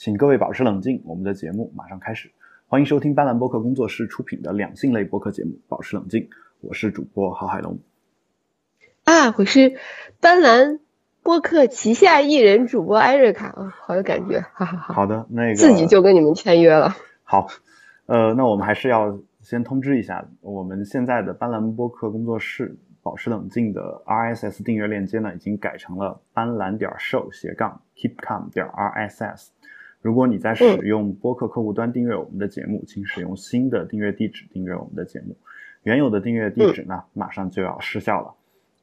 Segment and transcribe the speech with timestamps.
[0.00, 2.32] 请各位保持冷静，我们的节目马上开始。
[2.68, 6.22] 欢迎收听斑斓播客工作室出品的两性类播客节目《保持冷静》，
[6.62, 7.78] 我是主播郝海龙。
[9.04, 9.76] 啊，我是
[10.18, 10.78] 斑斓
[11.22, 14.94] 播客旗下艺人主播艾瑞卡啊，好有感觉，哈哈哈。
[14.94, 16.96] 好的，那个自己就跟你们签约了。
[17.22, 17.48] 好，
[18.06, 22.74] 呃，那我们还是要先通知一下，我们现在的斑斓播客工作室。
[23.02, 29.48] 保持冷静的 RSS 订阅链接呢，已经改成了斑斓点 show 斜杠 keepcalm 点 RSS。
[30.02, 35.36] 如果你在使用播客客户端订阅我们的节目，请使用新的订阅地址订阅我们的节目。
[35.82, 38.34] 原有的订阅地址呢，马上就要失效了。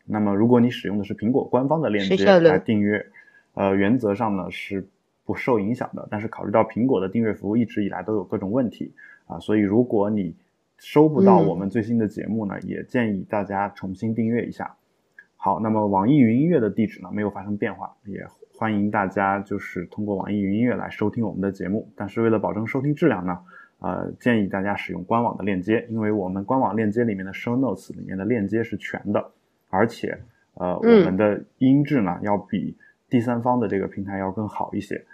[0.06, 3.06] 那么，如果你使用的是苹果官方的链接来订阅，
[3.56, 4.88] 呃，原则上呢是
[5.26, 6.08] 不受影响的。
[6.10, 8.94] 但是考虑到苹果的订阅服务一直以来都有各种问题
[9.26, 10.36] 啊，所以如果你
[10.78, 14.76] 收不到我们最新的节目呢，也建议大家重新订阅一下。
[15.36, 18.26] 好，那么网易云音乐的地址呢没有发生变化，也
[18.58, 21.88] 欢迎大家就是通过网易云音乐来收听我们的节目。
[21.96, 23.40] 但是为了保证收听质量呢，
[23.80, 29.32] 呃，建议大家使用官网的链接，因为我们官网链接里面的 show notes 里面的链接是全的，
[29.70, 30.18] 而且
[30.56, 32.76] 呃，我们的音质呢要比
[33.08, 35.06] 第三方的这个平台要更好一些。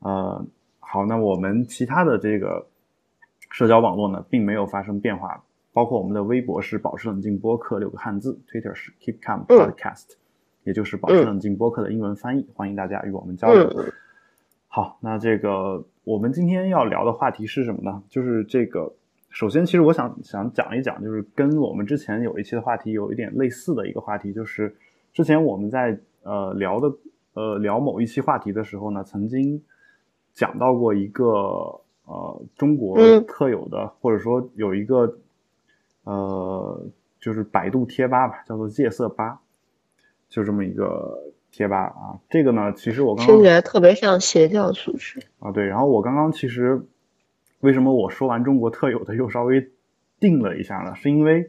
[0.00, 0.44] 呃，
[0.80, 2.66] 好，那我们其他的这个。
[3.50, 10.16] 社交网络呢，并没有发生变化，包括我们的微博是保持冷静播客六个汉字，Twitter 是 Keep Calm Podcast，
[10.68, 13.66] 也就是保持冷静播客的英文翻译，欢迎大家与我们交流。
[14.66, 18.02] 好，那这个我们今天要聊的话题是什么呢？
[18.10, 18.92] 就是这个，
[19.30, 24.76] 首先，其实我想想讲一讲，就是跟我们之前有一期的话题有一点类似的一个话题，就是
[25.14, 26.92] 之前我们在呃聊的
[27.32, 29.62] 呃聊某一期话题的时候呢，曾经
[30.34, 31.80] 讲到过一个。
[32.10, 35.18] 呃，中国特有的，或者说有一个，
[36.04, 36.82] 呃，
[37.20, 39.38] 就是百度贴吧吧，叫做戒色吧，
[40.28, 41.18] 就这么一个
[41.50, 42.18] 贴吧啊。
[42.28, 45.50] 这个呢，其实我刚听起来特别像邪教组织啊。
[45.52, 46.80] 对，然后我刚刚其实
[47.60, 49.70] 为什么我说完中国特有的又稍微
[50.20, 50.94] 定了一下呢？
[50.94, 51.48] 是因为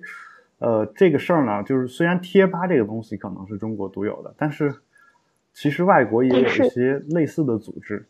[0.60, 4.76] 呃，这个事儿呢，就是虽然贴吧这个东西可能是中国独有的，但是
[5.54, 8.06] 其实外国也有一些类似的组织。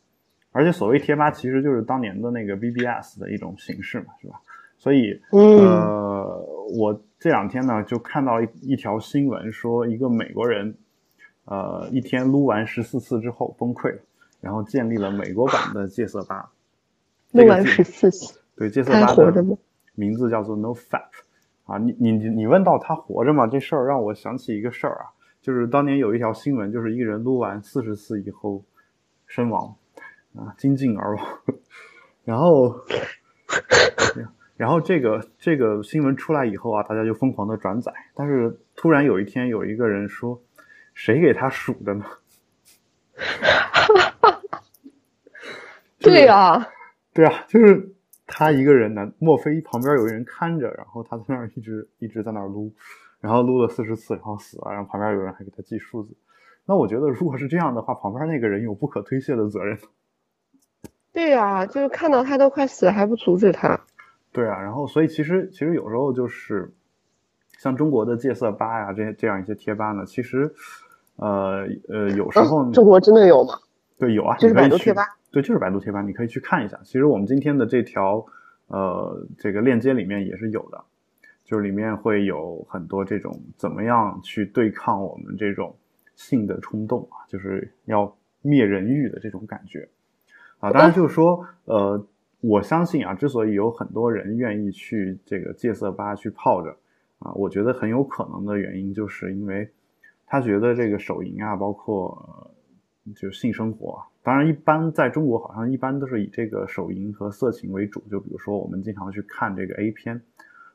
[0.52, 4.42] 而且所谓贴吧，其实就是当年的那个 BBS 的一种形式嘛，是吧？
[4.80, 6.44] 所以，呃，
[6.78, 10.76] 我这两天呢就看到一一条新闻，说一个美国人，
[11.46, 14.02] 呃，一天撸完十四次之后崩溃了，
[14.42, 16.52] 然后建立了美国版的戒色吧。
[17.32, 19.44] 撸完十四次，对，戒色吧的
[19.96, 21.10] 名字叫做 No Fap。
[21.66, 23.48] 啊，你你你问到他活着吗？
[23.48, 25.06] 这事儿让我想起一个事儿啊，
[25.42, 28.64] 就是当年有一条新闻，就是一个人撸完四十次以后
[29.28, 29.76] 身亡。
[30.36, 31.26] 啊，精尽而亡。
[32.24, 32.76] 然后，
[34.60, 37.94] 然后这个这个新闻出来以后啊，大家就疯狂的转载。
[38.14, 40.38] 但是突然有一天，有一个人说
[40.94, 42.06] ：“谁给他数的呢？”
[46.00, 46.68] 对呀，
[47.16, 47.96] 对啊，就是
[48.28, 49.10] 他一个人呢。
[49.18, 52.74] 莫非旁边有人看着，然后他在那儿一直一直在那儿撸，
[53.22, 56.18] 然后撸了四十次，然后死了，然后旁边有人还给他记数字。
[56.66, 59.80] 那我觉得，如果是这样的话，旁边那个人有不可推卸的责任。
[61.14, 63.80] 对呀，就是看到他都快死了还不阻止他。
[64.32, 66.72] 对啊，然后所以其实其实有时候就是
[67.58, 70.52] 像中国的戒色吧呀，这些这样一些贴吧呢，其实
[71.16, 73.54] 呃呃有时候中国真的有吗？
[73.98, 75.04] 对，有啊，就是百度贴吧。
[75.32, 76.80] 对，就是百度贴吧，你可以去看一下。
[76.84, 78.26] 其实我们今天的这条
[78.68, 80.84] 呃这个链接里面也是有的，
[81.44, 85.76] 就是里面会有很多这种怎么样去对抗我们这种
[86.16, 89.88] 性的冲动啊，就是要灭人欲的这种感觉。
[90.60, 92.06] 啊，当然就是说，呃，
[92.42, 96.70] 我相信啊，之所以有很多人愿意去这个戒色吧去泡着，
[97.20, 99.70] 啊，我觉得很有可能的原因就是因为
[100.26, 102.52] 他觉得这个手淫啊，包括
[103.16, 110.22] 就性生活，当然一般在中国好像一般都是以这个手淫和色情为主，就比如说我们经常去看这个 A 片，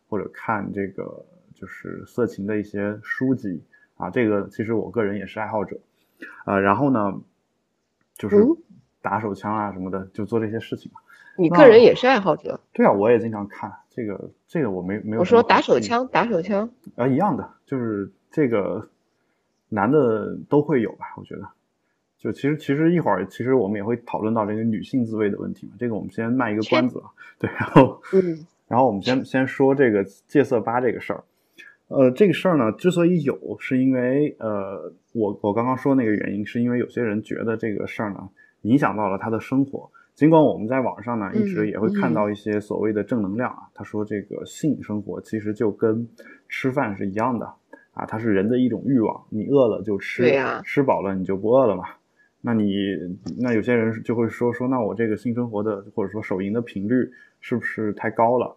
[0.08, 1.24] 或者看这个
[1.54, 3.62] 就是色情的一些书籍
[3.96, 5.78] 啊，这个其实我个人也是爱好者，
[6.44, 7.20] 啊，然后呢，
[8.16, 8.36] 就是。
[9.04, 10.98] 打手枪啊什么的，就做这些事情嘛。
[11.36, 12.60] 你个人也是爱好者？
[12.72, 15.20] 对啊，我也经常看这个，这个我没没有。
[15.20, 18.88] 我说打手枪，打手枪啊，一样的，就是这个
[19.68, 21.06] 男的都会有吧？
[21.16, 21.42] 我觉得，
[22.18, 25.72] 就其实其实一会儿其实我们也会讨论到这个女性自慰的问题嘛。
[25.78, 27.10] 这个我们先卖一个关子啊。
[27.38, 31.24] 对，然后嗯，然后我们先先说这个戒色吧这个事儿。
[31.88, 38.28] 呃，这个事儿呢，之所以有，是因为呃，我我刚刚说那个原因，是因为有些人觉得这个事儿呢。
[38.62, 39.90] 影响到了他的生活。
[40.14, 43.68] 尽管我们在网上呢，一直也会看到一些所谓的正能量啊。
[43.74, 46.08] 他说这个性生活其实就跟
[46.48, 47.52] 吃饭是一样的
[47.94, 49.24] 啊，它是人的一种欲望。
[49.28, 50.22] 你饿了就吃，
[50.64, 51.84] 吃饱了你就不饿了嘛。
[52.40, 52.96] 那你
[53.40, 58.56] 那有些人就会说说，那我这个性生活的或者说手淫的频率是不是太高了？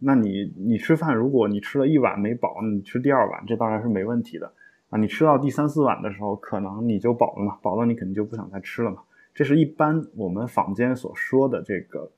[0.00, 4.52] 那你你吃饭，如果你吃了一碗没饱，你吃第二碗，这当然是没问题的
[4.90, 4.98] 啊。
[4.98, 8.98] 你吃到第三四碗的时候，可能你就饱了嘛，饱了你肯定就不想再吃了嘛。
[9.38, 12.10] 这是一般我们坊间所说的这个，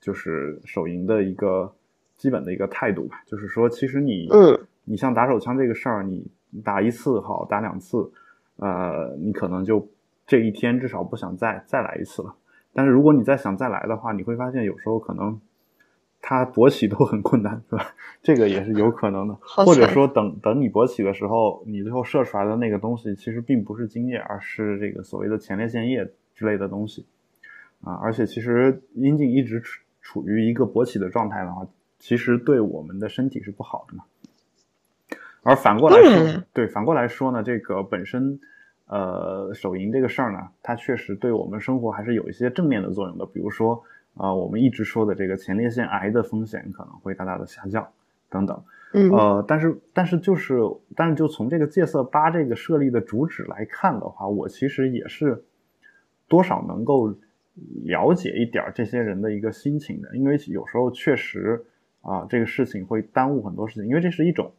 [0.00, 1.70] 就是手淫的一个
[2.16, 3.22] 基本的一个态度吧。
[3.26, 6.26] 就是说，其实你嗯，你像打手枪这个事儿，你
[6.64, 8.10] 打一次好，打两次，
[8.56, 9.86] 呃，你可能就。
[10.24, 12.34] 这一天至少不想再再来一次了，
[12.72, 15.38] 但是如果你再想再来的话，你会发现有时候可能
[16.22, 17.84] 它勃起都很困难，是吧？
[18.22, 26.08] 这个也是有可能的，或者说等等你勃起的时候，你最后射出来的那个东西其实并不是精液，而是这个所谓的前列腺液
[26.42, 27.06] 之类的东西
[27.82, 27.94] 啊。
[28.02, 31.66] 而且其实阴茎一直处处于一个勃起的状态的话，
[31.98, 34.04] 其实对我们的身体是不好的嘛。
[35.42, 38.40] 而反过来说，对反过来说呢，这个本身。
[38.86, 43.24] 呃，手淫这个事儿呢，它确实对我们生活还是有一些正面的作用的。
[43.24, 43.82] 比如说，
[44.14, 47.88] 呃，我们一直说的这个前列腺癌的风险可能会大大的下降，
[48.28, 48.62] 等等。
[48.92, 49.10] 嗯。
[49.10, 50.58] 呃，但是，但是就是，
[50.94, 55.42] 但是就从这个戒色吧这个设立的主旨来看的话，我其实也是
[56.32, 57.14] 多少能够
[57.84, 61.62] 了解一点这些人的一个心情的，因为有时候确实
[62.00, 64.50] 啊，这个事情会耽误很多事情，因为这是一种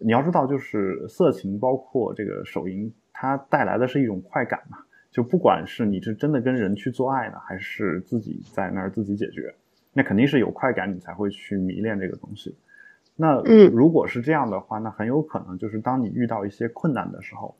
[0.00, 2.92] 你要知道，就是色情包括这个手淫。
[3.18, 4.78] 它带来的是一种快感嘛？
[5.12, 9.54] 就不管是你是真的跟人去做爱呢，还是自己在那儿自己解决，
[9.94, 12.54] 那肯定是有快感，你才会去迷恋这个东西。
[13.14, 17.56] 那如果是这样的话，那很有可能就是当你遇到一些困难的时候，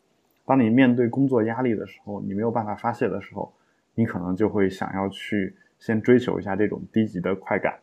[0.47, 3.53] 当你面对工作压力的时候，你没有办法发泄的时候，
[3.95, 7.79] 你可能就会想要去先追求一下这种低级的快感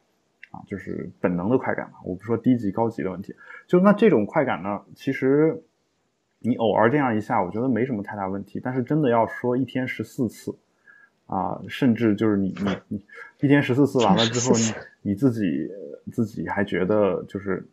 [0.50, 2.00] 啊，就是本能的快感嘛。
[2.04, 3.36] 我不说低级高级的问题，
[3.68, 5.62] 就那这种快感呢，其实。
[6.46, 8.60] 你偶尔这样一下，我觉得没什么太大问题。
[8.62, 10.54] 但是真的要说一天十四次，
[11.26, 13.06] 啊，甚至就是你你你
[13.40, 15.72] 一天十四次完了之后，你你自己
[16.12, 17.66] 自己还觉得就是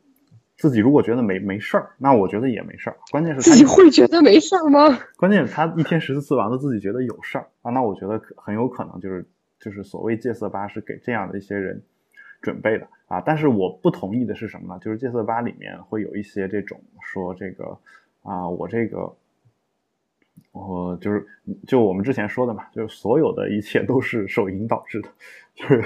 [0.61, 2.97] 自己如果觉得没没事儿，那我觉得也没事儿。
[3.11, 4.99] 关键是自己会觉得没事儿吗？
[5.17, 9.27] 关键是他一天十四次完了，自己觉得有事儿啊，那我觉得很有可能就是
[9.59, 11.83] 就是所谓戒色吧是给这样的一些人
[12.43, 13.21] 准备的啊。
[13.21, 14.79] 但是我不同意的是什么呢？
[14.81, 17.79] 就是戒色吧里面会有一些这种说这个。
[18.23, 19.17] 啊，我这个，
[20.53, 21.27] 我就是
[21.67, 25.09] 就我们之前说的嘛，就是所有的一切都是手淫导致的，
[25.55, 25.83] 就是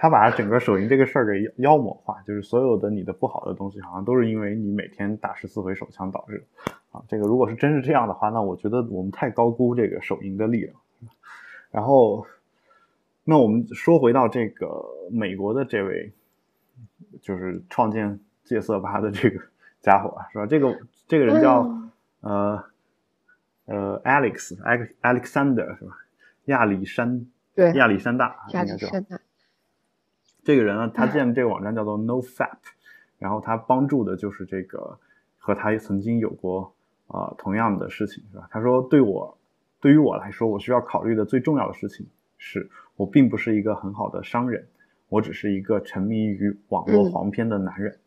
[0.00, 6.72] 他把整个手淫这个事儿给妖魔化，就是所有的你的不好的东西，好像都是因为你每天打十四回手枪导致的。
[6.92, 10.74] 啊，这个如果是真是这样的话，那我觉得我们太高估这个手淫的力量。
[11.72, 12.24] 然后，
[13.24, 16.12] 那我们说回到这个美国的这位，
[17.20, 19.40] 就是创建戒色吧的这个
[19.80, 20.46] 家伙是吧？
[20.46, 20.78] 这个。
[21.08, 21.66] 这个人叫
[22.20, 22.62] 呃
[23.64, 24.54] 呃 Alex
[25.00, 25.96] Alexander 是吧？
[26.44, 29.18] 亚历山对亚历山大亚历山大。
[30.48, 32.56] 这个人呢，他建的这个网站叫做 NoFap，
[33.18, 34.98] 然后他帮助的就是这个
[35.36, 36.74] 和他曾经有过
[37.06, 38.48] 啊同样的事情是吧？
[38.50, 39.36] 他说对我
[39.78, 42.06] 对于我来说，我需要考虑的最重要的事情
[42.38, 44.66] 是我并不是一个很好的商人，
[45.10, 47.98] 我只是一个沉迷于网络黄片的男人。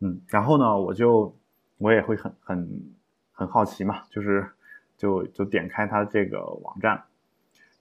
[0.00, 1.34] 嗯，然后呢，我就。
[1.82, 2.92] 我也会很很
[3.32, 4.46] 很好奇嘛，就是
[4.98, 7.02] 就就点开他这个网站，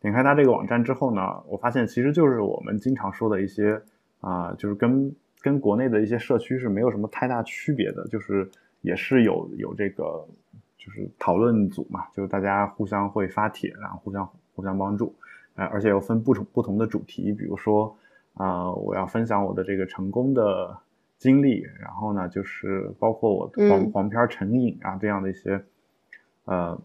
[0.02, 3.82] 点开它这个网站之后呢，我发现其实就是我们经常说的一些
[4.22, 8.50] 啊，就是跟跟国内的一些社区是没有什么太大区别的，就是
[8.82, 10.26] 也是有有这个
[10.78, 15.14] 就是讨论组嘛，就是大家互相会发帖，然后互相互相帮助，
[15.56, 17.96] 呃，而且又分不同不同的主题，比如说
[18.34, 20.78] 啊，我要分享我的这个成功的。
[21.20, 25.62] 经历，然后呢，就是包括我黄黄片成瘾啊这样的一些
[26.46, 26.82] 呃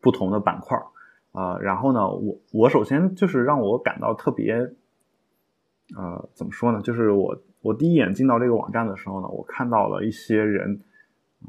[0.00, 0.80] 不同的板块
[1.38, 4.54] 啊，然后呢，我我首先就是让我感到特别
[5.96, 6.80] 呃怎么说呢？
[6.82, 10.80] 就是我我第一眼进到这个网站的时候呢，我看到了一些人，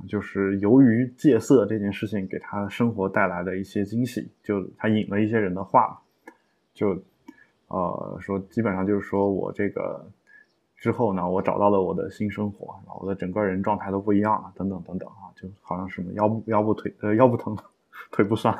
[0.07, 5.99] 就是由于戒色这件事情给他生活带来的一些惊喜，就他引了一些人的话，
[6.73, 7.01] 就
[7.67, 10.05] 呃说基本上就是说我这个。
[10.81, 17.53] 之后呢，我找到了我的新生活，我的整个人状态都不一样了，等等等等啊，就好像什么腰部腰部腿呃腰不疼，
[18.13, 18.57] 腿不酸，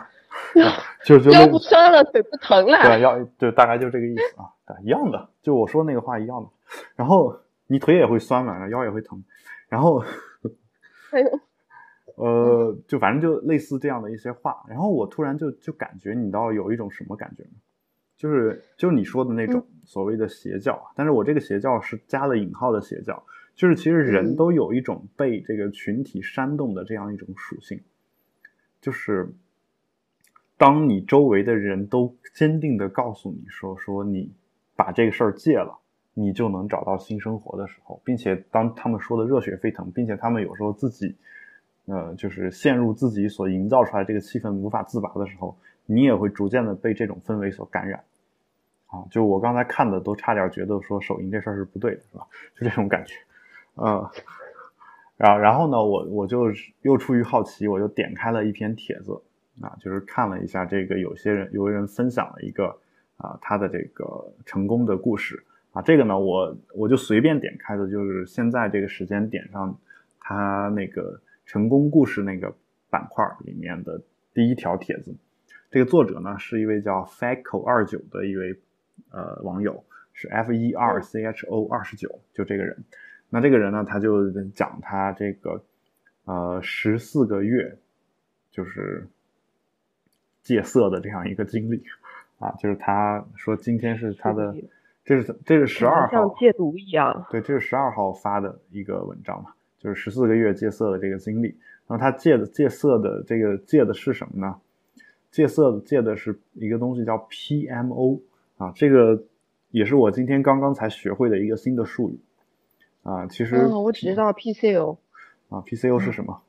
[1.05, 4.49] 就就腰不酸了，腿不疼了，对，腰就大概就这个意思啊，
[4.83, 6.49] 一样的，就我说那个话一样的。
[6.95, 7.35] 然后
[7.67, 9.23] 你腿也会酸嘛，腰也会疼，
[9.67, 10.03] 然后
[11.09, 11.39] 还有
[12.15, 14.63] 呃，就反正就类似这样的一些话。
[14.67, 17.51] 然后我突然就就感觉，你知道有一种什么感觉吗？
[18.17, 23.23] 就是就是你说的那种所谓的邪教，但是我这个邪教是加了引号的邪教，
[23.55, 27.81] 就是其实人都有一种被这个群体煽动的这样一种属性，
[28.81, 29.33] 就是
[30.59, 34.29] 当你周围的人都坚定的告诉你说说你
[34.75, 35.79] 把这个事儿戒了，
[36.13, 41.15] 你就能找到新生活的时候，并且当他们说的热血沸腾，并且他们有时候自己，
[41.85, 48.03] 呃，就是陷入自己所营造出来这个气氛无法自拔的时候，你也会逐渐的被这种氛围所感染。
[48.87, 52.27] 啊，就我刚才看的都差点觉得说手淫这事儿是不对的，是吧？
[52.59, 53.15] 就这种感觉，
[53.75, 54.11] 呃，
[55.15, 56.47] 然然后呢，我我就
[56.81, 59.21] 又出于好奇，我就点开了一篇帖子。
[59.61, 62.79] 啊，就是看了一下这个，有些人有人分享了一个
[63.17, 69.77] 啊，他的这个成功的故事啊，这个呢，我我就随便点开的，就是现在这个时间点上，
[70.19, 72.55] 他那个成功故事那个
[72.89, 74.01] 板块里面的
[74.33, 75.13] 第一条帖子，
[75.69, 78.57] 这个作者呢是一位叫 Faco 二九的一位
[79.11, 82.77] 呃网友，是 F E R C H O 二十九，就这个人，
[83.29, 85.61] 那这个人呢，他就讲他这个
[86.23, 87.77] 呃十四个月，
[88.51, 89.05] 就是。
[90.49, 91.83] 戒色的这样一个经历，
[92.39, 94.55] 啊，就是他说今天是他的，
[95.05, 101.55] 这是这是十二号，像戒毒一样，对，这是十二号发的一个文章嘛，就是十四个月戒色的这个经历。
[101.85, 104.55] 然后他戒的戒色的这个戒的是什么呢？
[105.29, 108.21] 戒色戒的是一个东西叫 PMO
[108.57, 109.21] 啊，这个
[109.69, 112.19] 也是我今天刚刚才学会的一个新的术语
[113.03, 113.27] 啊。
[113.27, 114.97] 其实我只知道 PCO
[115.49, 116.41] 啊，PCO 是什么？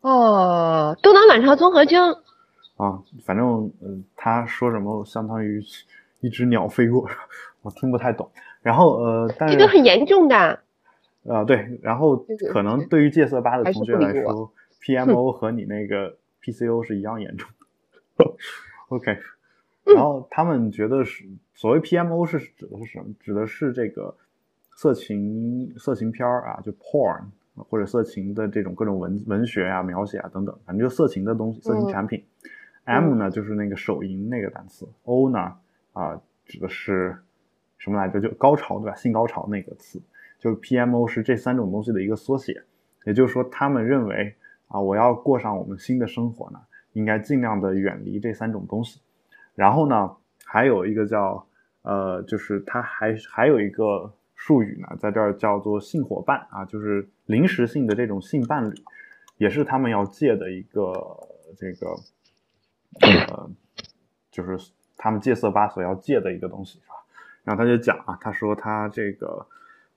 [0.00, 2.16] 哦，多囊卵巢综合征。
[2.76, 5.62] 啊，反正嗯，他说什么相当于
[6.20, 7.08] 一只鸟飞过，
[7.62, 8.28] 我听不太懂。
[8.62, 10.60] 然后呃，但是这个很严重的。
[11.28, 12.16] 啊，对，然后
[12.52, 14.52] 可能对于戒色吧的同学来说，
[14.82, 17.48] PMO 和你那个 PCO 是一样严重
[18.16, 18.24] 的。
[18.88, 19.16] OK，
[19.84, 21.24] 然后他们觉得是
[21.54, 23.06] 所谓 PMO 是指的是什么？
[23.20, 24.14] 指的是这个
[24.74, 27.22] 色情色情片儿啊，就 porn
[27.54, 32.22] 或者色情的这种各种文文学啊、描写啊等等，反正就色情的东西、色情产品。
[32.84, 35.54] M 呢，就是那个手淫那个单词；O 呢，
[35.92, 37.16] 啊，指的是
[37.78, 38.20] 什么来着？
[38.20, 38.94] 就高潮，对吧？
[38.96, 40.02] 性高潮那个词，
[40.38, 42.64] 就是 PMO 是这三种东西的一个缩写。
[43.04, 44.34] 也就是说，他们认为
[44.66, 46.58] 啊，我要过上我们新的生活呢，
[46.92, 49.00] 应该尽量的远离这三种东西。
[49.54, 51.46] 然后呢，还有一个叫
[51.82, 58.74] 呃，就是它还还有一个术语呢，在这儿叫做性伙伴啊，就是临时性的这种性伴侣，
[59.36, 60.92] 也是他们要戒的一个
[61.56, 61.94] 这个。
[63.00, 63.50] 呃，
[64.30, 66.94] 就是他们戒色吧所要戒的一个东西，是吧？
[67.44, 69.44] 然后他就讲啊，他说他这个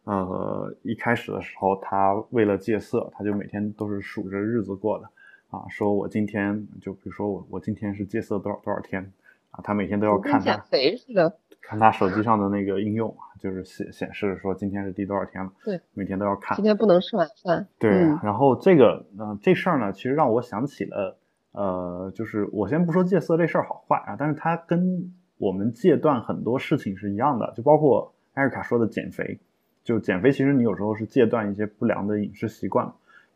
[0.06, 5.06] 呃一开始的时候，他为了戒色，他就每天都是数着日子过的
[5.52, 5.66] 啊。
[5.70, 9.12] 说我今天就比如说我我今天是戒色多少多少天
[9.52, 15.52] 啊，他每天都要看他减肥似的，看他手机上的那个应用啊，就是显显示说今天是第多少天了。
[15.64, 16.56] 对，每天都要看。
[16.56, 17.68] 今天不能吃晚饭。
[17.78, 17.92] 对，
[18.24, 21.18] 然后这个嗯这事儿呢，其实让我想起了。
[21.56, 29.40] 呃，就是我先不说戒色这事儿好坏啊，但是它跟我们戒断很多事情是一样的，就包括艾瑞卡说的减肥，
[29.82, 32.86] 就减肥其实你有时候是戒断一些不良的饮食习惯，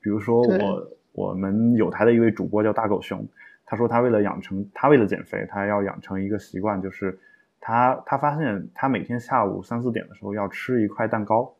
[0.01, 3.25] 比如说我我们有台的一位主播叫大狗熊，
[3.65, 7.17] 他说他为了养成他为了减肥，他要养成一个习惯，就是
[7.61, 11.53] 他他发现他每天下午三四点的时候要吃一块蛋糕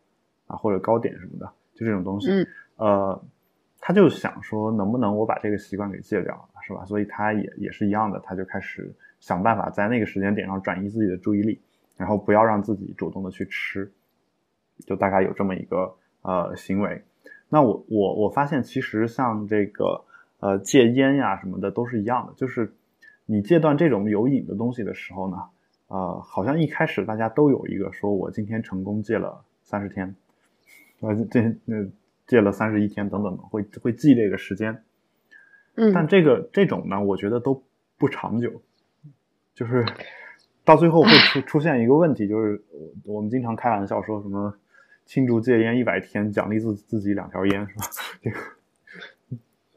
[0.48, 2.28] 啊或者糕点什么的，就这种东西，
[2.76, 3.24] 呃。
[3.82, 6.86] 他就想说，能不能我把这个习惯给戒掉，是吧？
[6.86, 11.60] 所以他也也是一样的，他就开始想办法在那个时间点上转移自己的注意力，
[11.96, 13.92] 然后不要让自己主动的去吃，
[14.86, 17.02] 就大概有这么一个呃行为。
[17.48, 20.04] 那我我我发现，其实像这个
[20.40, 22.74] 呃戒烟呀什么的都是一样的，就是
[23.26, 25.38] 你戒断这种有瘾的东西的时候呢，
[25.88, 30.14] 呃，好像一开始大家都有一个说我今天成功戒了三十天，
[31.00, 31.88] 呃这那。
[32.30, 34.84] 戒了三十一天，等等的，会会记这个时间，
[35.74, 37.64] 嗯，但这个这种呢，我觉得都
[37.98, 38.62] 不长久，
[39.56, 39.84] 就是
[40.64, 42.62] 到最后会出 出现一个问题，就是
[43.04, 44.54] 我我们经常开玩笑说什么
[45.08, 47.86] 庆祝戒烟一百天，奖励自自己两条烟，是吧？
[48.22, 48.38] 这个，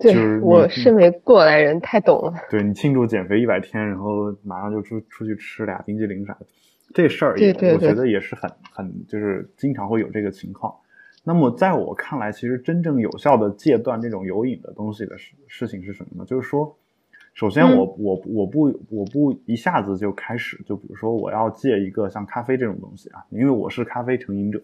[0.13, 2.35] 对我身为过来人太懂了。
[2.51, 6.47] 对你庆祝减肥一百天，然后马上就出出去吃俩冰激凌啥的，
[6.93, 10.77] 这事儿也我觉得也是很很就是经常会有这个情况。
[11.25, 16.25] 那么，在我看来，其实真正有效的戒断这种有瘾的东西的事事情是什么呢？
[16.25, 16.77] 就是说，
[17.33, 24.61] 首先我我我不我不一下子就开始，就比如说我要戒一个像咖啡这种东西啊，因为我是咖啡成瘾者，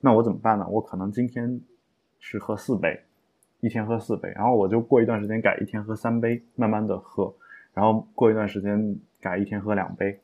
[0.00, 0.64] 那我怎么办呢？
[0.68, 1.60] 我可能今天
[2.20, 3.00] 是喝四杯，
[3.58, 7.34] 一天喝四杯，然后我就过一段时间改一天喝三杯，慢慢的喝，
[7.74, 10.16] 然后过一段时间改一天喝两杯，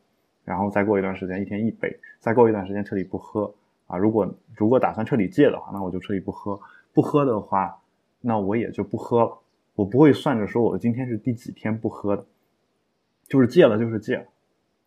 [0.45, 3.53] 然后再过一段时间一天一杯，再过一段时间彻底不喝。
[3.93, 6.59] 啊，如果如果打算彻底戒的话，那我就彻底不喝。
[6.95, 7.79] 不喝的话，
[8.23, 9.39] 那我也就不喝了。
[9.75, 12.25] 我不会算着说我今天是第几天不喝的，
[13.29, 14.25] 就是戒了就是戒了，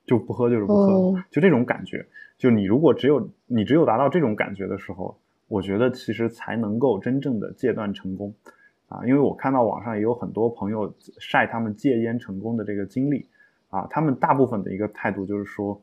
[0.06, 2.04] 就不喝就是不喝，哦就这种感觉。
[2.38, 5.16] 就你如果只有你只有达到这种感觉的时候，
[5.48, 8.34] 我觉得其实才能够真正的戒断成功
[8.88, 9.06] 啊。
[9.06, 13.28] 因为我看到网上也有很多朋友晒他们戒烟成功的这个经历
[13.70, 15.82] 啊，他们大部分的一个态度就是说，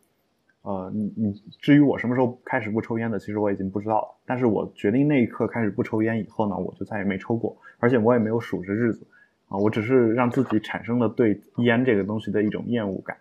[0.63, 4.09] 呃，你你至于我什么时候开始不抽烟的，其实我已经不知道了。
[4.25, 9.05] 但是我决定那一刻开始不抽烟以后呢，我就再也没抽过，而且我也没有数着日子
[9.49, 13.17] 啊，我只是让自己产生了对烟这个东西的一种厌恶感。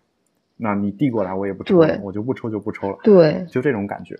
[0.55, 4.15] 那你递过来我也不抽了，我就不抽就不抽了，对，就这种感觉。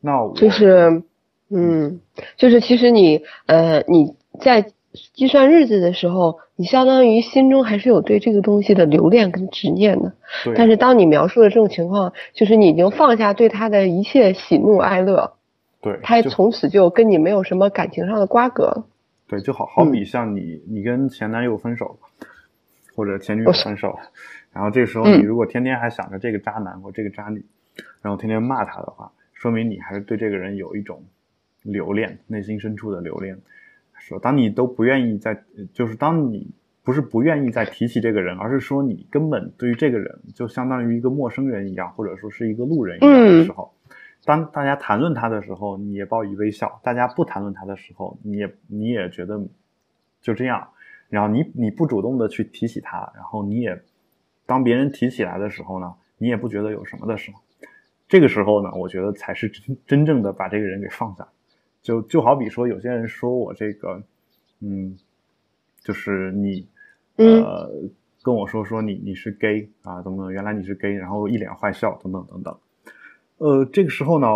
[0.00, 1.02] 那我就是，
[1.50, 2.00] 嗯，
[2.38, 4.72] 就是其实你呃你在
[5.14, 10.14] 计算日子的时候，你相当于心中还是有对这个东西的留恋跟执念的。
[10.44, 15.34] 对，但是当你描述的这种情况，就是你已经放下对他的一切喜怒哀乐，
[15.80, 18.86] 对，就他从此就跟你没有什么感情上的瓜葛了。
[19.28, 21.98] 对，就好好嗯比像你，你跟前男友分手，
[22.94, 23.98] 或者前女友分手，
[24.52, 27.44] 然后这个时候嗯你如果天天还想着这个渣男或这个渣女，
[28.02, 31.02] 然后天天骂他的话，说明你还是对这个人有一种
[31.62, 33.36] 留恋，内心深处的留恋。
[33.98, 36.50] 说当你都不愿意再，就是当你
[36.84, 43.72] 不是不愿意再提起这个人，而是说你根本对于这个人就相当于一个陌生人一样，或者说是一个路人一样的时候，
[44.24, 49.40] 当大家谈论他的时候，你也报以微笑；大家不谈论他的时候，你也你也觉得
[50.20, 50.68] 就这样。
[51.08, 53.80] 然后你你不主动的去提起他，然后你也
[54.44, 57.40] 当别人提起来的时候呢，你也不觉得有什么的时候，
[58.08, 61.26] 这个时候呢，我觉得才是真真正的把这个人给放下。
[61.86, 64.02] 就就好比说，有些人说我这个，
[64.60, 64.98] 嗯，
[65.84, 66.66] 就是你
[67.16, 67.70] 嗯呃
[68.24, 72.58] 跟我说说你你是 gay 啊，怎么怎么，原来你是 gay，然后一脸坏笑等等等等。
[73.38, 74.26] 呃，这个时候呢，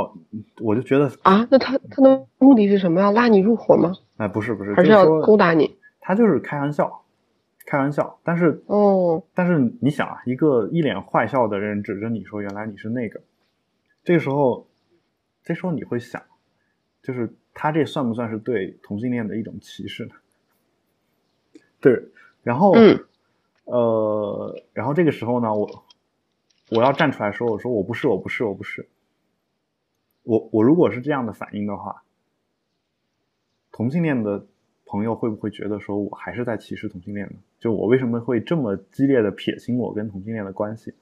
[0.63, 3.01] 我就觉得，啊，那他他的目的是什么？
[3.01, 3.95] 要拉你入伙吗？
[4.17, 5.77] 哎，不是不是，还就是要勾搭你？
[5.99, 7.03] 他就是开玩笑，
[7.67, 8.21] 开玩笑。
[8.23, 13.21] 但是哦，但是你想啊，一个一脸坏笑的人指着你说原来你是那个，
[14.05, 14.69] 这个时候，
[15.43, 16.23] 这时候你会想，
[17.03, 20.15] 就是他这算不算是对同性恋的一种歧视呢？
[21.81, 22.09] 对，
[22.43, 23.05] 然后，嗯
[23.65, 25.85] 呃，然后这个时候呢，我
[26.71, 28.89] 我要站出来说，我说我不是，我不是，我不是。
[30.23, 32.03] 我我如果是这样的反应的话，
[33.73, 34.47] 同性恋的
[34.85, 37.37] 朋友会不会觉得说我还是在歧视同性恋呢？
[37.59, 40.93] 就我为什么会这么激烈的撇清我跟同性恋的关系？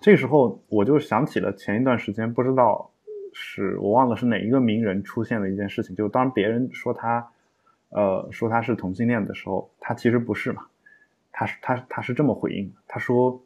[0.00, 2.90] 这时候我就想起了前一段时间，不知道
[3.34, 7.28] 是我忘了是哪一个名人出现了一件事情，就当别人说他，
[7.90, 10.66] 呃，说他是同性恋的时候，他其实不是嘛，
[11.32, 13.42] 他是他他是这么回应的，他说，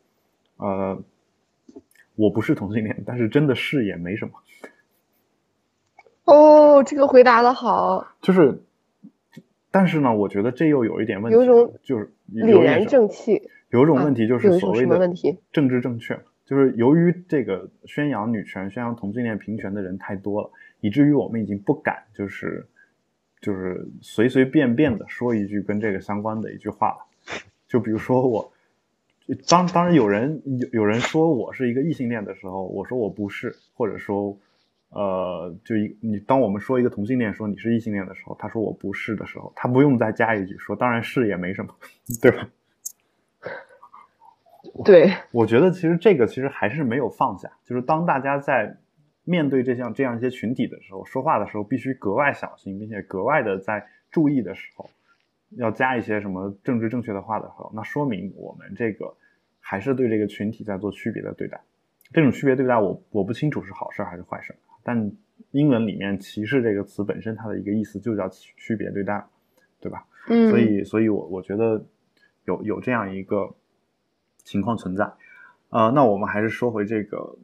[0.58, 1.02] 呃，
[2.14, 4.32] 我不是同性恋，但是真的是也没什么。
[6.24, 8.62] 哦，这个回答的好，就是，
[9.70, 13.50] 但是呢，我觉得这又有一点问题，有种就是有凛然正气。
[13.70, 22.66] 有一种啊问题，就是所谓的问题政治正确，就是由于这个宣扬女权、宣扬同性恋平权的人太多了，以至于我们已经不敢就是
[23.38, 27.42] 就是随随便便的说一句跟这个相关的一句话了。
[27.66, 28.50] 就比如说我，
[29.46, 34.34] 当当然有人有有人说我是一个异性恋的时候，我说我不是，或者说。
[34.90, 41.74] 呃，就一你当我们说一个同性恋说你是异性恋的时候，他说我不是的时候，他不用再加一句说当然是也没什么，
[42.22, 42.48] 对吧？
[44.84, 48.76] 对，我觉得其实这个其实还是没有放下，就是当大家在
[49.24, 54.88] 面对这项这样一些群体的时候，说话的时候必须格外小心，并且格外的在注意的时候，
[55.50, 59.14] 要加一些什么政治正确的话的时候，那说明我们这个
[59.60, 61.60] 还是对这个群体在做区别的对待。
[62.12, 65.12] 这种区别对待我我不清楚是好事还是坏事，但
[65.50, 69.24] 英文里面歧视这个词本身它的一个意思就叫区区别对待，
[69.78, 70.04] 对吧？
[70.28, 71.84] 嗯，所以，所以我我觉得
[72.44, 73.54] 有有这样一个
[74.48, 75.12] 情况存在。
[75.68, 77.36] 呃，那我们还是说回这个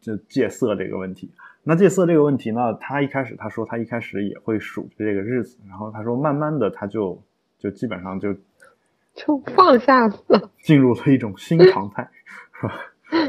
[0.00, 1.30] 这戒色这个问题。
[1.62, 7.22] 那戒色这个问题呢，他一开始他说他一开始也会数着这个日子，然后他说慢慢的他就
[7.58, 8.32] 就基本上就
[9.14, 10.50] 就放下了。
[10.62, 12.08] 进入了一种新常态，
[12.58, 12.74] 是吧？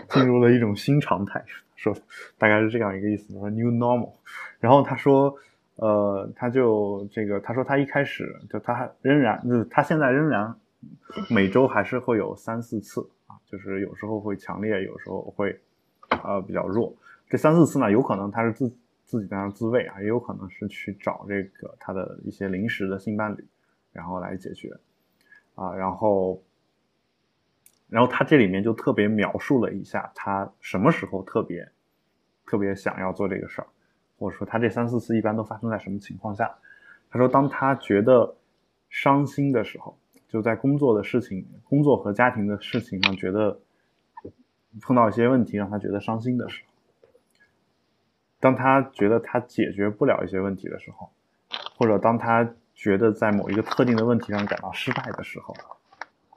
[0.10, 1.44] 进入了一种新常态，
[1.76, 1.94] 说
[2.38, 4.14] 大概是这样一个意思，说 new normal。
[4.60, 5.36] 然后他说，
[5.76, 10.56] 呃，他就这个，他说他一开始就他还仍然就是他现在仍然
[11.30, 13.17] 每周还是会有三四次啊，
[13.52, 15.60] 就是有时候会强烈，有时候会
[16.10, 16.94] 呃比较弱。
[17.30, 18.72] 这三四次呢，有可能他是自
[19.06, 23.46] 自己在那自慰啊，也有可能是去找这个他的一些临时的性伴侣，
[23.92, 24.72] 然后来解决
[25.56, 26.42] 啊，然后。
[27.90, 31.66] 然后他这里面就特别描述了一下他什么时候特别
[32.46, 33.68] 特别想要做这个事儿，
[34.20, 36.54] 或者说他这三四次一般都发生在什么情况下。
[37.10, 38.36] 他说，当他觉得
[38.90, 39.98] 伤心的时候，
[40.38, 43.60] 就就在工作的事情、工作和家庭的事情上，觉得
[44.84, 47.10] 碰到一些问题让他觉得伤心的时候，
[48.40, 51.10] 当他觉得他解决不了一些问题的时候，
[51.76, 55.56] 或者当他觉得在某一个特定的问题上感到失败的时候，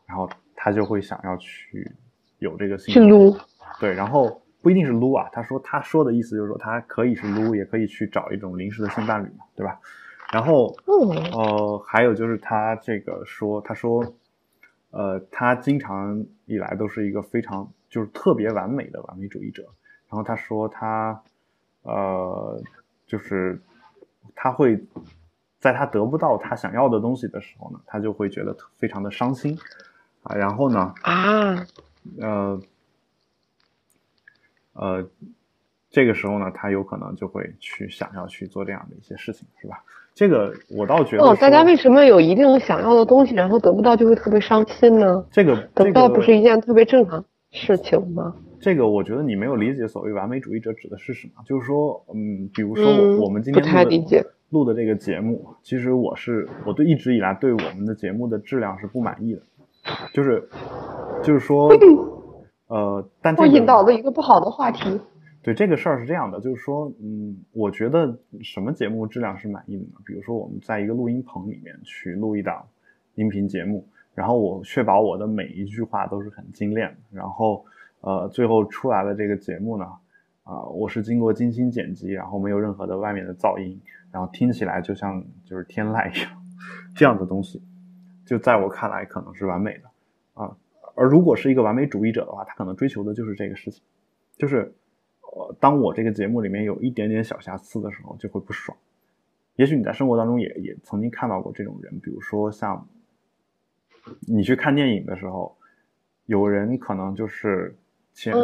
[0.06, 1.92] 然后他就会想要去
[2.38, 3.36] 有这个心去撸，
[3.78, 9.78] 对，然后不一定是撸啊，他说他说的意思就是说他可以是撸，也可以去找一种临时的性伴侣嘛，对吧？
[10.32, 10.74] 然后，
[11.32, 14.14] 呃，还有就是他这个说，他说，
[14.90, 19.64] 呃，他经常以来都是一个非常就是特别完美的完美主义者。
[20.08, 21.20] 然后他说他，
[21.82, 22.62] 呃，
[23.06, 23.60] 就是
[24.36, 24.80] 他会
[25.58, 29.58] 在他得不到他想要的东西的时候呢，他就会觉得非常的伤心
[30.22, 30.36] 啊。
[30.36, 31.66] 然后呢，啊，
[32.20, 32.60] 呃，
[34.74, 35.10] 呃，
[35.90, 39.84] 这个时候呢，他有可能就会去想要去做这样的一些事情，是吧？
[40.14, 45.24] 这个我倒觉得哦，大家为什么有一定想要的东西，然后得不到就会特别伤心呢？
[45.30, 48.34] 这个得不到不是一件特别正常事情吗？
[48.60, 51.42] 这个我觉得你没有理解所谓完美主义者指的是什么。
[51.46, 59.40] 就是说，嗯，比如说我我们今天录的这个节目，其实我是我对一直以来对我们的节目的质量是不满意的，
[60.12, 60.46] 就是
[61.22, 61.70] 就是说，
[62.66, 65.00] 呃，但我引导了一个不好的话题。
[65.42, 69.92] 对这个事儿是这样的，就是说，嗯，我觉得什么节目质量是满意的呢？
[70.04, 72.62] 比如说我们在一个录音棚里面去录一档
[73.14, 77.64] 音频节目，然后我确保我的每一句话都是很精炼的，然后
[78.02, 79.86] 呃，最后出来的这个节目呢，
[80.44, 83.80] 啊，我是经过精心剪辑，然后没有任何的外面的噪音，
[84.12, 86.30] 然后听起来就像就是天籁一样，
[86.94, 87.62] 这样的东西，
[88.26, 90.54] 就在我看来可能是完美的啊。
[90.94, 93.82] 而如果是一个完美主义者的话，他可能追求的就是这个事情，
[94.36, 94.74] 就是。
[95.32, 98.76] 呃，当我这个节目里面有一点点小瑕疵的时候，就会不爽。
[99.56, 102.86] 也许你在生活当中也也曾经看到过这种人，比如说像
[104.26, 105.56] 你去看电影的时候，
[106.26, 107.76] 有人可能就是
[108.12, 108.34] 前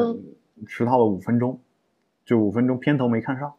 [0.66, 1.58] 迟到了五分钟，
[2.24, 3.52] 就五分钟片头没看上，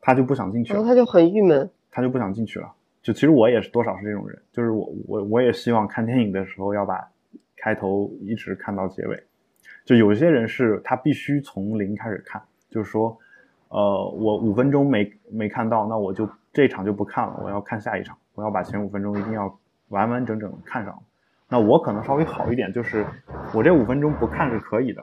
[0.00, 2.72] 他就不想进去了，他就很郁闷，他就不想进去了。
[3.02, 7.10] 就其实我也是多少是这种人，就是我我我也希望看电影的时候要把
[7.56, 9.22] 开头一直看到结尾。
[9.90, 13.18] 就有些人是他必须从零开始看，就是说，
[13.70, 20.96] 呃，我五分钟没没看到，那我就这场就不看了，我要看下一场，我要把前五分钟一定要完完整整看上。
[21.48, 23.04] 那我可能稍微好一点，就是
[23.52, 25.02] 我这五分钟不看是可以的，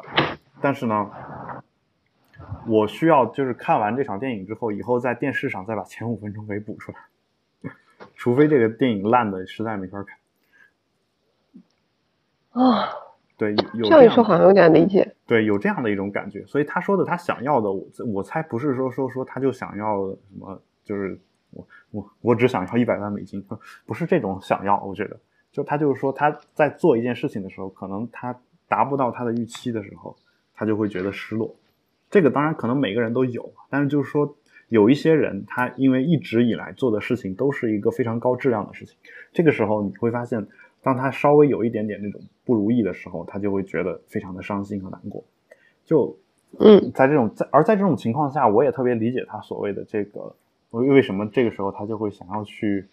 [0.62, 1.12] 但是呢，
[2.66, 7.72] 我需要就是看完这场电影之后，以后在电视上再把前五分钟给补出来，
[8.16, 10.02] 除非这个电影烂的实在没法
[12.54, 12.64] 看。
[12.64, 12.88] 啊。
[13.38, 15.14] 对，有这样一说好像有点理解。
[15.28, 21.20] 对，有这样的一种感觉，所以他说的他想要的，我我猜不是说说说他就想要什么，就是
[21.52, 23.46] 我我我只想要一百万美金，
[23.86, 24.84] 不是这种想要。
[24.84, 25.20] 我觉得，
[25.52, 28.36] 就他就是说他在做一件事情的时候，可能他
[28.68, 30.16] 达不到他的预期的时候，
[30.56, 31.54] 他就会觉得失落。
[32.10, 34.36] 这个当然可能每个人都有，但是就是说
[34.70, 38.98] 有一些人，他因为一直以来做的事情都是一个非常高质量的事情，
[39.32, 40.48] 这个时候你会发现。
[40.84, 45.22] 当他稍微有一点点那种不如意的时候，他就会觉得非常的伤心和难过。
[45.86, 46.18] 就，
[46.58, 50.34] 嗯，在这种在而在这种情况下，我也特别理解他所谓的这个，
[50.72, 52.88] 为为什么这个时候他就会想要去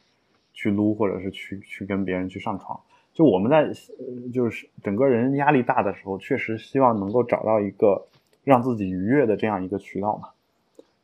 [0.52, 2.78] 去撸，或者是去去跟别人去上床。
[3.12, 3.70] 就我们在
[4.32, 8.06] 就是整个人压力大的时候，确实希望能够找到一个
[8.42, 10.28] 让自己愉悦的这样一个渠道嘛。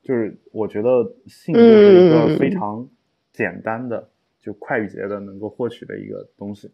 [0.02, 2.86] 就是我觉得性就是一个非常
[3.32, 4.08] 简单的。
[4.42, 6.70] 就快捷的能够获取的一个东西，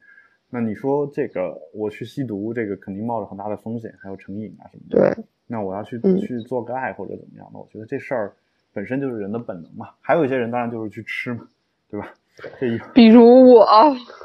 [0.51, 5.15] 那你说这个我去吸毒，这个肯定冒着很大的风险，还有成瘾啊什么的。
[5.15, 8.33] 对，那我要去去做个爱或者怎么样的，我觉得这事儿
[8.73, 9.91] 本身就是人的本能嘛。
[10.01, 11.49] 还有一些人当然就是去吃嘛，
[11.91, 12.15] 对吧？
[12.61, 13.67] 这一比如我，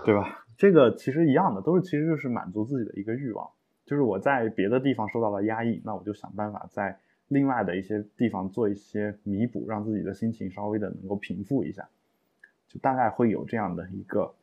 [0.05, 0.45] 对吧？
[0.57, 3.49] 这个其实一样的，都是其实就是满足自己的一个欲望。
[3.85, 6.97] 就是我在别的地方受到了压抑，那我就想办法在
[7.29, 11.89] 另外的一些地方做一些弥补，让自己的心情稍微的能够平复一下。
[12.67, 14.33] 就大概会有这样的一个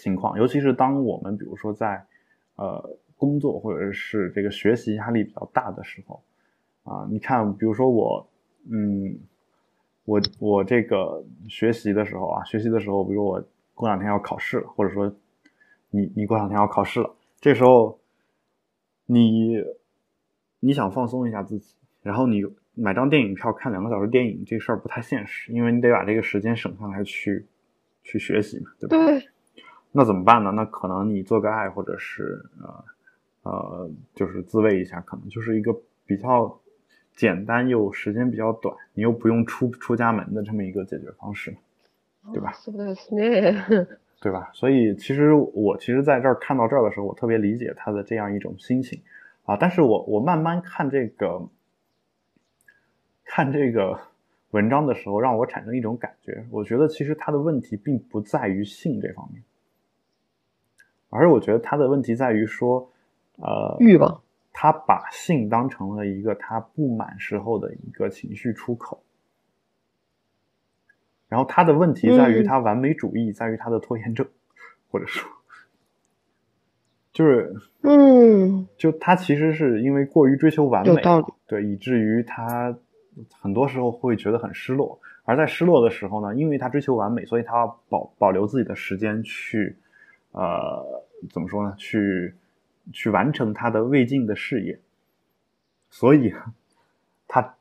[0.00, 2.04] 情况，尤其是当我们比如说在
[2.56, 6.22] 呃工作或者是这个学习压力比较大的时候
[6.84, 8.26] 啊，你看，比如说我，
[8.70, 9.18] 嗯，
[10.04, 15.14] 我我这个学习的时候啊，学习的时候，比如我过两天要考试了，或者说
[15.90, 17.98] 你你过两天要考试了，这时候
[19.06, 19.62] 你
[20.60, 22.42] 你想放松一下自己，然后你。
[22.72, 27.44] 买张电影票看两个小时电影这事儿不太现实，因为你得把这个时间省下来去
[28.04, 28.96] 去学习嘛，对吧？
[28.96, 29.28] 对。
[29.92, 30.50] 那怎么办呢？
[30.52, 32.84] 那可能你做个爱，或者是呃
[33.42, 35.74] 呃，就是自慰一下，可能就是一个
[36.06, 36.60] 比较
[37.16, 41.56] 简单又时间比较短，你又不用出出家门的这么一个解决方式，
[42.32, 42.52] 对吧？
[44.22, 44.50] 对吧？
[44.52, 49.00] 所以其实我其实在这儿看到这儿的时候，我特别理解他的这样一种心情
[49.44, 49.56] 啊。
[49.58, 51.48] 但是我我慢慢看这个
[53.24, 53.98] 看这个
[54.50, 59.42] 文章的时候，让我产生一种感觉，我觉得其实他的问题并不在于性这方面，
[61.10, 62.90] 而是我觉得他的问题在于说，
[63.36, 64.22] 呃，欲望。
[64.52, 69.00] 他把性当成了一个他不满时候的一个情绪出口，
[71.28, 74.26] 然后他的问题在于他完美主义，在于他的拖延症，
[74.90, 75.30] 或者说，
[77.12, 81.00] 就是嗯，就他其实是因为过于追求完美，
[81.46, 82.76] 对，以至于他
[83.40, 89.76] 很多时候会觉得很失落，而在失落的时候呢，因为他追求完美，所以他要保保留自己的时间去，
[90.32, 91.74] 呃，怎么说呢？
[91.76, 92.34] 去。
[92.92, 94.80] 去完成他的未尽的事业，
[95.90, 96.34] 所以
[97.28, 97.54] 他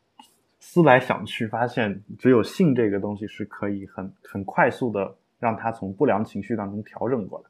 [0.59, 7.49] 思来想去，发现只有性这个东西是可以很很快速的让他从不良情绪当中调整过来，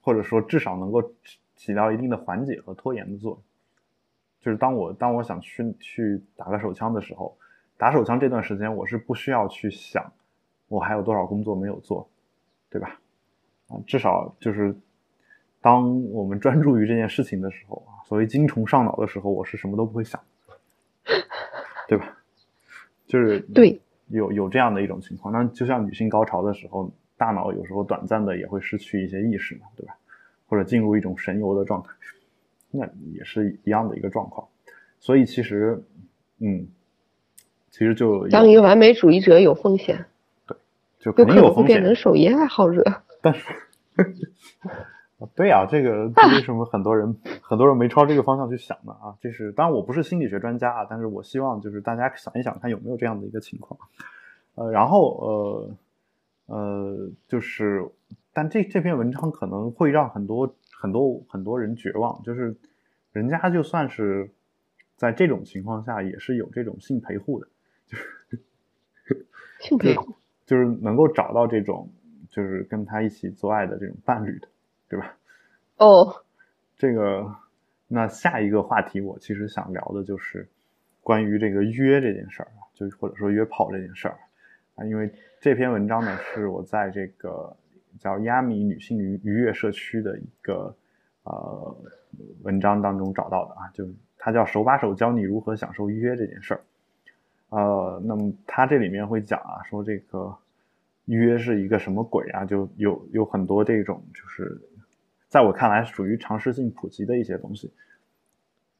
[0.00, 1.02] 或者说至少能够
[1.54, 3.42] 起到一定的缓解和拖延的作用。
[4.40, 7.36] 就是当我当我想去去打个手枪的时候，
[7.76, 10.10] 打手枪这段时间我是不需要去想
[10.68, 12.08] 我还有多少工作没有做，
[12.70, 12.98] 对吧？
[13.74, 14.74] 啊，至少就是。
[15.60, 20.20] 当我们专注于这件事情的时候啊，所谓精虫上脑的时候，我是什么都不会想，
[21.88, 22.18] 对吧？
[23.06, 25.32] 就是对，有有这样的一种情况。
[25.32, 29.96] 那就像女性高潮的时候，大脑有时候短暂的也会失去一些意识嘛，对吧？
[30.46, 31.88] 或者进入一种神游的状态，
[32.70, 34.46] 那也是一样的一个状况。
[35.00, 35.82] 所以其实，
[36.40, 36.66] 嗯，
[37.70, 40.04] 其实就当一个完美主义者有风险，
[40.46, 40.54] 对，
[40.98, 42.82] 就肯定有风险，变成手艺爱好者，
[43.24, 43.44] 但是。
[45.34, 48.92] 对呀，这个 为什么很多人很多人没朝这个方向去想呢？
[48.92, 53.80] 啊，这是当然我不是心理学专家啊，但是我希望就是大家想一想，看有没有这样的一个情况。
[54.56, 55.16] 呃，然后
[56.46, 57.88] 呃呃，就是
[58.34, 62.54] 但这这篇文章可能会让很多很多很多人绝望，就是
[63.12, 64.30] 人家就算是
[64.96, 67.48] 在这种情况下，也是有这种性陪护的，
[67.86, 69.26] 就是
[69.60, 70.12] 性陪护，
[70.44, 71.88] 就是能够找到这种
[72.34, 74.48] 就是跟他一起做爱的这种伴侣的。
[74.86, 75.16] 对吧？
[75.78, 76.14] 哦，
[76.76, 77.26] 这个，
[77.88, 80.46] 那下一个话题我其实想聊的就是
[81.00, 84.16] 关于这个约这件事儿啊，就或者说约炮这件事儿
[84.76, 87.56] 啊，因为这篇文章呢是我在这个
[87.98, 90.76] 叫亚米女性愉愉悦社区的一个
[91.24, 91.76] 呃
[92.42, 96.60] 文章当中找到的啊，就它叫手把手教你如何享受约这件事儿，
[97.48, 100.36] 呃，那么它这里面会讲啊，说这个
[101.06, 104.60] 约是一个什么鬼啊，就有有很多这种就是。
[105.26, 107.72] 在我看来，属于常识性普及的一些东西。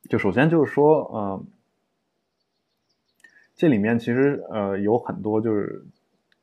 [0.08, 1.44] 就首先就是说，呃，
[3.56, 5.84] 这里面其实呃有很多就是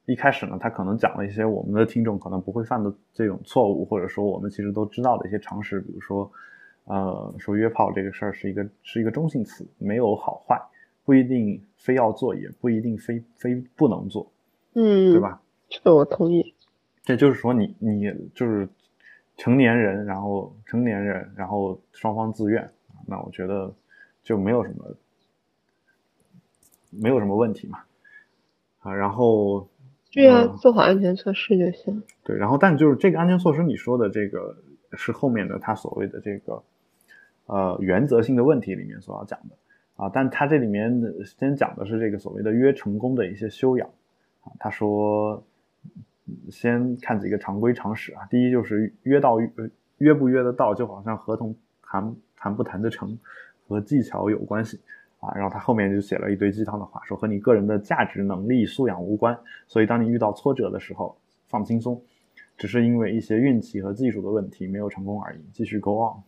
[0.05, 6.29] 一开始呢，他可能讲了一些我们的听众可能不会犯的这种错误，或者说我们其实都知道的一些常识，比如说，
[6.83, 10.61] 呃，说约炮这个事儿是一个是一个中性词，没有好坏，
[11.05, 14.29] 不一定非要做，也不一定非非不能做，
[14.73, 15.41] 嗯，对吧？
[15.71, 16.53] 这个我同意。
[17.03, 18.69] 这就是说，你你就是。
[19.37, 22.69] 成年人，然后成年人，然后双方自愿，
[23.07, 23.73] 那我觉得
[24.21, 24.85] 就没有什么
[26.91, 27.79] 没有什么问题嘛，
[28.81, 29.67] 啊，然后
[30.11, 32.03] 对啊，做好安全措施就行。
[32.23, 34.55] 对，然后但就是这个安全措施，你说的这个
[34.93, 36.61] 是后面的他所谓的这个
[37.47, 39.55] 呃原则性的问题里面所要讲的
[39.95, 43.89] 啊，但他这里面先讲的是这个所谓的约成功的一些修养
[44.41, 45.43] 啊，他说。
[46.49, 49.37] 先看几个常规常识啊，第一就是约到
[49.97, 53.17] 约不约得到，就好像合同谈谈不谈得成
[53.67, 54.79] 和技巧有关系
[55.19, 55.31] 啊。
[55.35, 59.37] 然后他后面就写了一堆鸡汤的话，说和你个人的价值、能力、素养无关。
[59.67, 61.17] 所以当你遇到挫折的时候，
[61.47, 62.01] 放轻松，
[62.57, 66.23] 只是因为一些运气和技术的问题没有成功而已，继续 go on。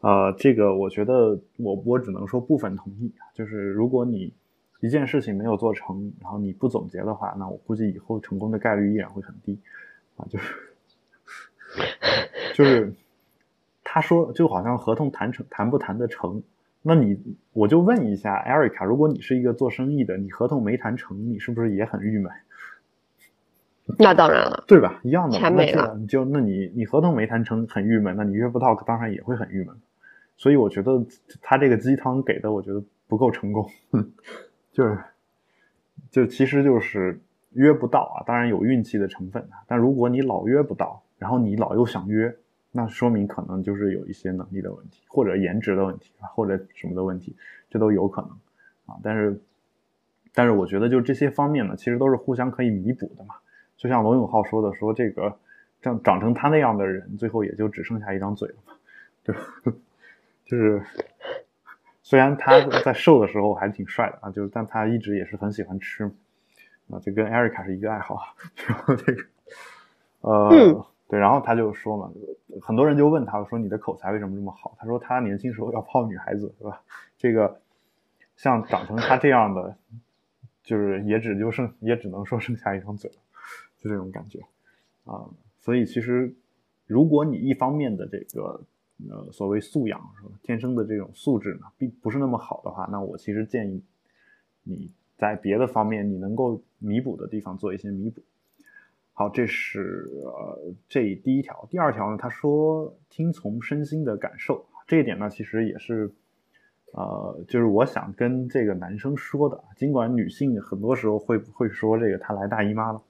[0.00, 4.32] 呃，这个我觉得我我只能说部分同意，就是如果你。
[4.84, 9.58] 一件事情没有做成，然后你不总结的话，那我估计以后成功的概率依然会很低，
[10.16, 10.54] 啊，就是
[12.54, 12.92] 就是
[13.82, 16.42] 他说就好像合同谈成谈不谈得成，
[16.82, 17.18] 那你
[17.54, 22.30] 我就问一下 Erica，如果你是一个做生意的，你合同没谈成，你是不是也很郁闷？
[23.98, 25.00] 那当然了，对吧？
[25.02, 29.74] 一样的，钱没了，你就那你你合同没谈成很郁闷，那你约不到当然也会很郁闷，
[30.36, 31.02] 所以我觉得
[31.40, 33.70] 他这个鸡汤给的我觉得不够成功。
[34.74, 34.98] 就是，
[36.10, 37.20] 就其实就是
[37.52, 39.62] 约不到啊，当然有运气的成分啊。
[39.68, 42.36] 但如果你老约不到，然后你老又想约，
[42.72, 47.36] 那说明可能就是有一些能力的问题，或者颜值的问题，或者什么的问题，
[47.70, 48.30] 这都有可能
[48.86, 48.98] 啊。
[49.00, 49.40] 但是，
[50.34, 53.36] 但是我觉得就这些方面呢，其实都是互相可以弥补的嘛。
[53.76, 55.38] 就像罗永浩说的，说这个
[55.80, 58.72] 长长成他那样的人，最后也就只剩下一张嘴了嘛，
[59.22, 59.40] 对吧？
[60.44, 60.82] 就是
[62.06, 66.04] 虽然他在瘦的时候还挺帅的啊，就是但他一直也是很喜欢吃
[66.90, 68.20] 啊，这跟艾瑞卡是一个爱好。
[68.68, 69.22] 然后这个
[70.20, 72.12] 呃，对，然后他就说嘛，
[72.60, 74.76] 很多人就问他说你的口才为什么这么好？
[74.78, 76.82] 他说他年轻时候要泡女孩子，是吧？
[77.16, 77.58] 这个
[78.36, 79.74] 像长成他这样的，
[80.62, 83.16] 就是也只就剩也只能说剩下一张嘴了，
[83.80, 84.40] 就这种感觉
[85.06, 85.24] 啊。
[85.58, 86.34] 所以其实
[86.86, 88.60] 如果你一方面的这个。
[89.10, 90.00] 呃，所谓素养？
[90.42, 93.82] 天生的这种素质呢，并不是那么好的话，那我其实建议
[94.62, 98.22] 你在别的方面你能够弥补的地方做一些弥补。
[99.12, 101.66] 好，这是呃这第一条。
[101.70, 106.10] 第二条呢，他说听从身心的感受，这一点呢，其实也是
[106.92, 109.62] 呃，就是我想跟这个男生说的。
[109.76, 113.02] 尽管女性很多时候会会说这个她来大姨妈了，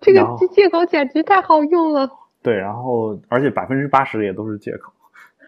[0.00, 2.08] 这个借口简直太好用了。
[2.42, 4.92] 对，然后而且百分之八十也都是借口。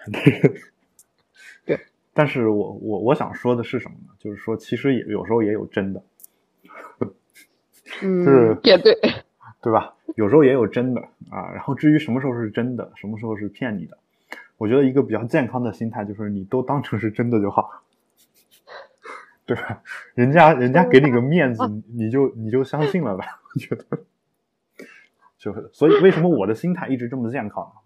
[1.66, 1.80] 对，
[2.12, 4.14] 但是我我我想说的是什么呢？
[4.18, 6.02] 就是说，其实也有时候也有真的，
[8.02, 8.94] 嗯，就是也对，
[9.62, 9.94] 对吧？
[10.16, 11.50] 有时候也有真的啊。
[11.52, 13.98] 然后至于什么时候是真的，什么时候是骗你的，
[14.58, 17.82] 我觉得一个比较健康的心态就是你都当成是真的就好，
[19.46, 19.82] 对吧？
[20.14, 23.24] 人家人家给你个面子，你就你就相信了吧？
[23.54, 23.84] 我觉得。
[25.44, 27.80] 就是，所以为什么我的心态一直这么健康呢？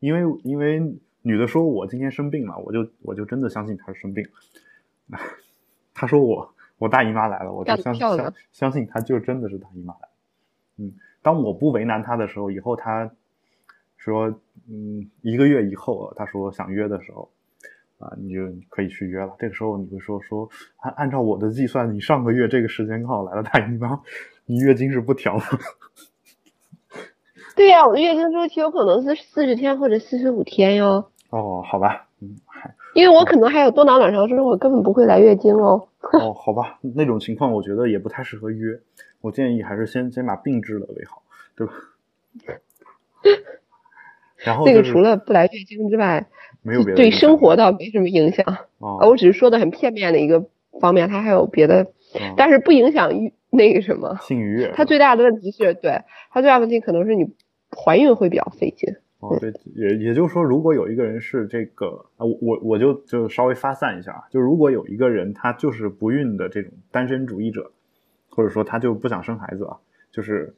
[0.00, 0.78] 因为因为
[1.22, 4.22] 女的说我今天生病了，我就我就真的相信她是生病。
[5.94, 10.08] 她说我我大姨妈来了，我就相相相信她就真的是大姨妈来。
[10.76, 13.10] 嗯，当我不为难她的时候，以后她
[13.96, 14.28] 说
[14.68, 17.30] 嗯一个月以后，她说想约的时候
[17.98, 19.34] 啊，你就可以去约了。
[19.38, 20.46] 这个时候你会说说
[20.80, 23.98] 按按照我的计算，你上个月这个时间刚好来了大姨妈，
[24.44, 25.44] 你月经是不调的。
[27.60, 31.10] 对呀，我的月经周期有可能是四十天或者四十五天哟。
[31.28, 32.36] 哦，好吧，嗯，
[32.94, 35.86] 因为我可能还有多囊卵巢症，我根本不会来月经哦。
[36.18, 38.80] 哦，好吧，那种情况我觉得也不太适合约。
[39.20, 41.22] 我建议还是先先把病治了为好，
[41.54, 41.74] 对吧？
[44.38, 46.28] 然后那个除了不来月经之外，
[46.62, 48.56] 没有别的对生活倒没什么影响。
[48.78, 50.46] 哦，我只是说的很片面的一个
[50.80, 51.88] 方面，它还有别的，
[52.38, 54.72] 但是不影响于那个什么性愉悦。
[54.74, 57.34] 它最大的问题是对它最大问题可能是你。
[57.76, 67.70] 怀孕会比较费劲哦，对，也也就是说，如果有一个人是这个啊，我我我就就稍微发散一下啊，就如果有一个人他就是不孕的这种单身主义者，
[68.30, 69.76] 或者说他就不想生孩子啊，
[70.10, 70.54] 就是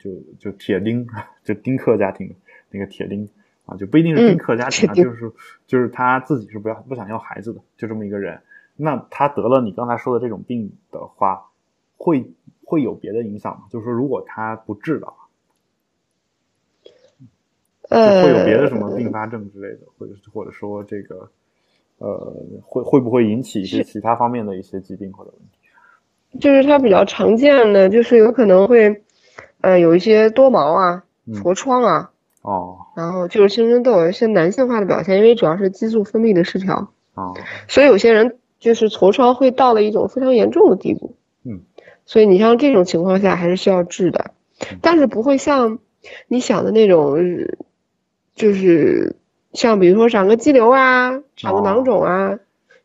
[0.00, 1.06] 就就铁钉，
[1.44, 2.34] 就丁克家庭
[2.72, 3.28] 那个铁钉
[3.66, 5.32] 啊，就不一定是丁克家庭啊，就是
[5.68, 8.40] 就是他自己是不要不想要孩子的，就这么一个人，
[8.76, 11.50] 那他得了你刚才说的这种病的话，
[11.96, 12.32] 会
[12.64, 13.66] 会有别的影响吗？
[13.70, 15.21] 就是说，如果他不治的话。
[17.92, 21.28] 会有别的什么并发症之类的，或者或者说这个，
[21.98, 26.38] 呃，会会不会引起一些其他方面的一些疾病或者问题？
[26.40, 29.02] 就是它比较常见的，就是有可能会，
[29.60, 37.36] 呃，有一些多毛啊、痤疮啊，哦，然后就是青春痘有一些男性化的表现，因为主要是激素分泌的失调哦，
[37.68, 41.60] 所以有些人就是痤疮会到了一种非常严重的地步，嗯，
[42.06, 44.30] 所以你像这种情况下还是需要治的，
[44.80, 45.78] 但是不会像
[46.28, 47.18] 你想的那种。
[48.34, 49.16] 就是
[49.52, 52.38] 像比如说长个肌瘤啊，长个囊肿啊，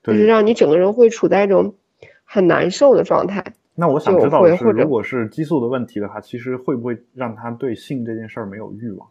[0.03, 1.75] 就是让你整个人会处在一种
[2.23, 3.53] 很难受的状态。
[3.75, 9.09] 那我想知道是，如果是激素的问题的话，其实会不会让他对性这件事儿没有欲望？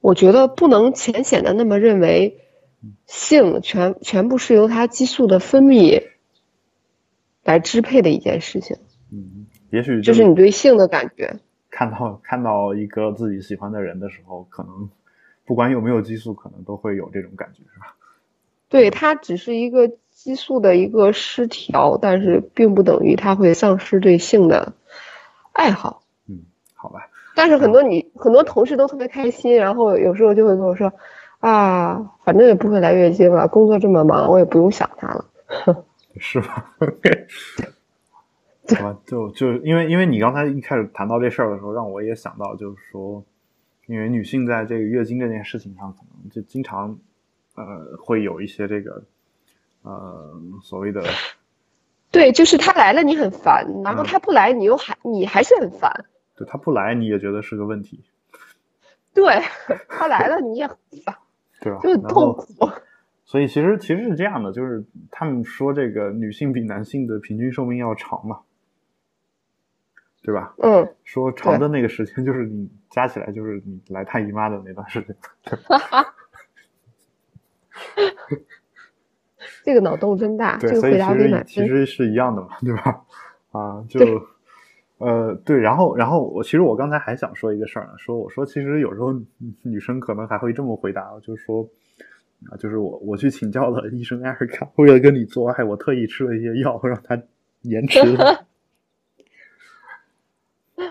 [0.00, 2.40] 我觉得不能浅显的那么认为，
[3.06, 6.02] 性全全部是由他激素的分泌
[7.44, 8.78] 来支配的一件事情。
[9.12, 9.41] 嗯。
[9.72, 11.34] 也许就是你对性的感觉，
[11.70, 14.90] 看到看到一个自己喜欢的人的时候，可能
[15.46, 17.96] 不管有没有激素，可能都会有这种感觉，是吧？
[18.68, 24.74] 对，它只是一个激素的一个失调，但是并不等于他会丧失对性的
[25.52, 26.02] 爱好。
[26.28, 26.40] 嗯，
[26.74, 27.08] 好吧。
[27.34, 30.92] 但是很多女很多同事都特别开心，然后有时候就会跟我说
[31.40, 35.24] 啊，反正也不会来月经了，工作这么忙，我也不用想他了。
[36.20, 36.74] 是吧？
[38.68, 43.24] 好吧，就就因为因为你刚才一开始谈到这事儿的时候，让我也想到，就是说，
[43.86, 46.96] 因为女性在这个月经这件事情上，可能就经常，
[47.56, 49.02] 呃，会有一些这个，
[49.82, 51.02] 呃，所谓的，
[52.12, 56.04] 对，就是她来了你很烦，然后她不来你又还你还是很烦，
[56.36, 58.04] 对，她不来你也觉得是个问题，
[59.12, 59.24] 对，
[59.88, 61.16] 她来了你也很烦，
[61.60, 61.80] 对吧？
[61.82, 62.46] 就很痛苦。
[63.24, 68.40] 所以其实其实是这样的，就是他们说这个女性比男性的平均寿命要长嘛，
[70.22, 70.54] 对吧？
[70.62, 75.16] 嗯，说长的那个时间就是你加起来就是你来大姨妈的那段时间。
[79.64, 81.62] 这个脑洞真大，这对，所以个回答其实。
[81.62, 83.00] 其实是一样的嘛，对吧？
[83.52, 84.00] 啊，就
[84.98, 91.68] 呃对，然后然后我其实我刚才还想说一个事儿呢，说我说其实有时候女女生可能还会这么回答，就是说
[92.50, 97.20] 啊，就是我我去请教了医生艾瑞卡，为了跟你做爱，我特意吃了一些药，让他
[97.62, 98.46] 延迟了。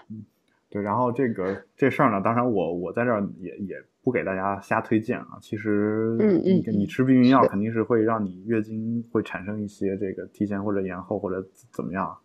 [0.09, 0.25] 嗯
[0.69, 5.37] 对，然后这个这事儿呢，当然我我在这儿也也不给大家瞎推荐啊。
[5.41, 12.17] 其实，嗯嗯你你吃避孕药肯定是会让你月经会产生一些这个提前或者延后或者怎么样，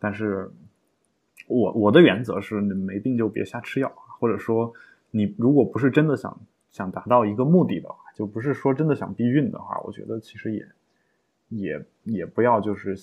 [0.00, 0.50] 但是
[1.46, 4.72] 我我的原则是，你没病就别瞎吃药，或者说
[5.12, 6.36] 你如果不是真的想
[6.72, 10.66] 想达到一个目的的话，就不是说真的想避孕的话，我觉得其实也
[11.50, 12.96] 也也不要就是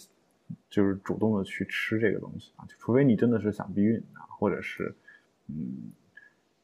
[0.70, 4.94] 就是主动的去吃这个东西啊，就除非你真的是想避孕啊，或者是
[5.48, 5.92] 嗯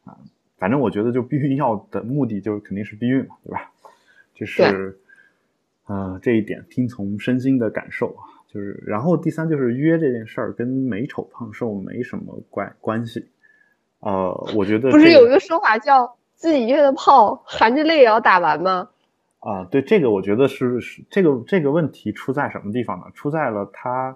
[0.04, 0.18] 啊，
[0.58, 3.72] 反正我觉得就避孕药的目的就是肯定是避孕嘛，对吧？
[4.34, 5.00] 就是
[5.86, 13.28] 呃这一点听从身心的感受啊，就是然后第三就是约这件事儿跟美丑胖瘦没什么关关系，
[14.00, 18.90] 呃，我觉得不是有一个说法叫自己约的炮，含着泪也要打完吗？
[19.42, 23.06] 啊，对这个，我觉得是是这个这个问题出在什么地方呢？
[23.14, 24.16] 出在了他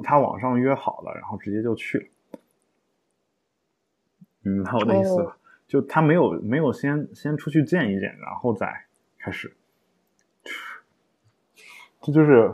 [0.00, 2.38] 他网上约好了，然后直接就去了，
[4.42, 5.36] 你明白我的意思吧？
[5.68, 8.84] 就他没有没有先先出去见一见，然后再
[9.18, 9.54] 开始，
[12.02, 12.52] 这就是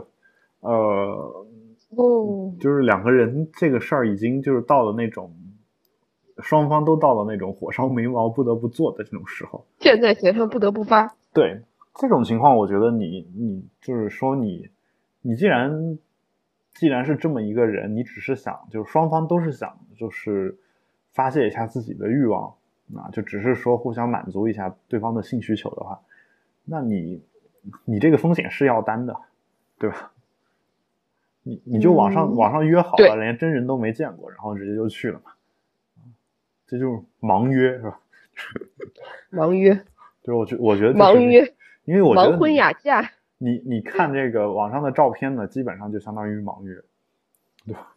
[0.59, 1.45] 呃，
[1.95, 5.35] 哦，就是两个人这个事儿已经就是到了那种
[6.37, 9.65] 双方都到了那种火烧眉毛不得不做的这种时候。
[9.79, 11.15] 箭在弦上不得不发。
[11.33, 11.61] 对
[11.95, 14.69] 这种情况，我觉得你你就是说你
[15.21, 15.97] 你既然
[16.73, 20.57] 既然是这么一个人，你只是想就是双方都是想就是
[21.11, 22.55] 发泄一下自己的欲望
[22.95, 25.99] 啊，就只是说互相满足一下对方的性需求的话，
[26.65, 27.21] 那你
[27.85, 29.15] 你这个风险是要担的，
[29.77, 30.11] 对吧？
[31.43, 35.31] 你你就网上、嗯网上约好对了，连真人都没见过，然后直接就去了嘛，
[36.67, 37.99] 这就是盲约是吧？
[39.33, 39.73] 盲约，
[40.23, 41.53] 就是我觉我觉得就是盲约，
[41.85, 43.11] 因为我觉得盲婚你哑嫁。
[43.43, 46.75] 你你看这个网上的照片呢，基本上就相当于盲约，
[47.65, 47.95] 对吧？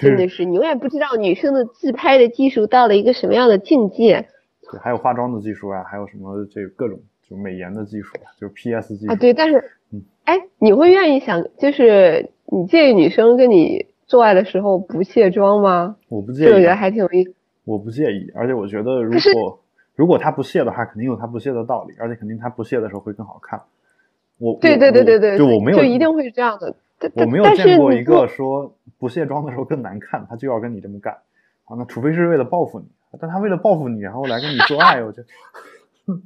[0.00, 4.28] 真的是，你永远不知道女生的自拍的技术到了一个什么样的境界
[4.70, 9.16] 对，还有化妆的技术啊，还有什么这各种就美颜的技术，就是 PS 技术啊！
[9.16, 9.56] 对，但是
[9.92, 15.96] 嗯，哎，你会愿意想，就是你介意女生跟你做爱的时候不卸妆吗？
[16.08, 17.34] 我不介意个我觉得，还挺有意思。
[17.64, 19.59] 我不介意，而且我觉得如果
[20.00, 23.60] 如果他不卸的话，肯定有他不卸的道理，而且肯定他不卸的时候会更好看。
[24.38, 26.74] 我对对对对对，就我没有就一定会是这样的。
[26.98, 31.18] 但我没有见过一个说不卸妆的时候更难看，他就要跟你这么干
[31.66, 32.86] 啊，那除非是为了报复你，
[33.20, 35.26] 但他为了报复你，然后来跟你做爱，我觉得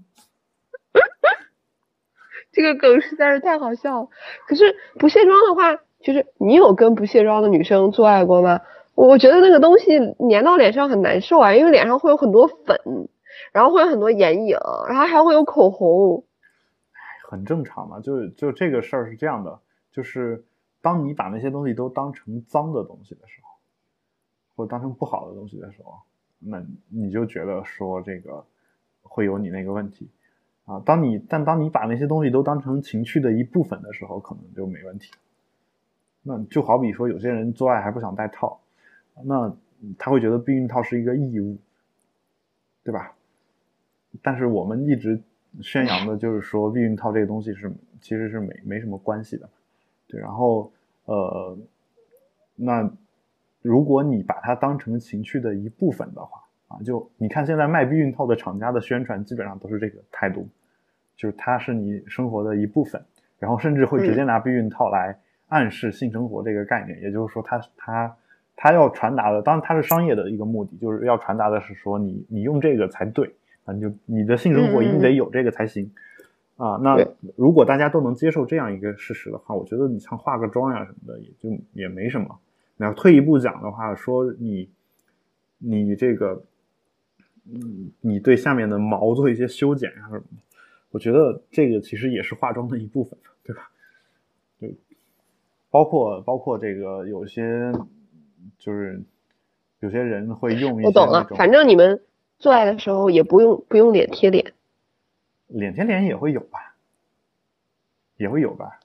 [2.52, 4.08] 这个梗实在是太好笑了。
[4.46, 8.60] 可是不卸妆的话，就是你有跟不卸妆的女生做爱过吗？
[8.94, 9.98] 我我觉得那个东西
[10.30, 12.78] 粘到脸上很难受啊，因为脸上会有很多粉，
[13.52, 14.56] 然后会有很多眼影，
[14.88, 16.24] 然后还会有口红。
[17.28, 18.00] 很正常嘛。
[18.00, 19.60] 就就这个事儿是这样的，
[19.90, 20.44] 就是
[20.80, 23.48] 当你把那些东西都当成脏的东西的时候，
[24.56, 25.94] 或者当成不好的东西的时候，
[26.38, 28.44] 那你就觉得说这个
[29.02, 30.08] 会有你那个问题
[30.66, 30.80] 啊。
[30.84, 35.10] 当你但当你把那些东西都当成情趣的一部分的时候，可能就没问题。
[36.22, 38.60] 那就好比说，有些人做爱还不想戴套，
[39.24, 39.54] 那
[39.98, 41.58] 他会觉得避孕套是一个义务，
[42.82, 43.14] 对吧？
[44.22, 45.20] 但是我们一直
[45.60, 49.48] 宣扬的就是说，避孕套这个东西是其实是没没什么关系的，
[50.08, 50.20] 对。
[50.20, 50.72] 然后
[51.04, 51.56] 呃，
[52.56, 52.90] 那
[53.62, 60.48] 如果你把它当成情趣的一部分的话啊，就你看现在卖避孕套的厂家的宣传基本上都是这个态度，
[61.16, 63.02] 就是它是你生活的一部分，
[63.38, 68.16] 然后甚至会直接拿避孕套来暗示性生活这个概念，也就是说它它
[68.56, 73.32] 他要传达的，当然它是商业的一个目的，就是要传达的是说你你用这个才对。
[73.64, 75.90] 啊，你就你的性生活一定得有这个才行，
[76.56, 76.96] 啊，那
[77.36, 82.38] 如果大家都能接受这样一个事实的话，我觉得你像化个妆呀什么的，也就也没什么。
[82.76, 84.68] 那退一步讲的话，说你
[85.58, 86.42] 你这个，
[87.46, 90.42] 嗯，你对下面的毛做一些修剪啊什么的，
[90.90, 93.70] 我觉得这个其实也是化妆的一部分，对吧？
[94.60, 94.74] 对
[95.70, 97.72] 包括包括这个有些
[98.58, 99.02] 就是
[99.80, 102.00] 有些人会用一些我懂了那，种反正你们
[102.38, 104.52] 做爱的时候也不用不用脸贴脸。
[105.46, 106.74] 脸贴脸也会有吧？
[108.16, 108.80] 也会有吧。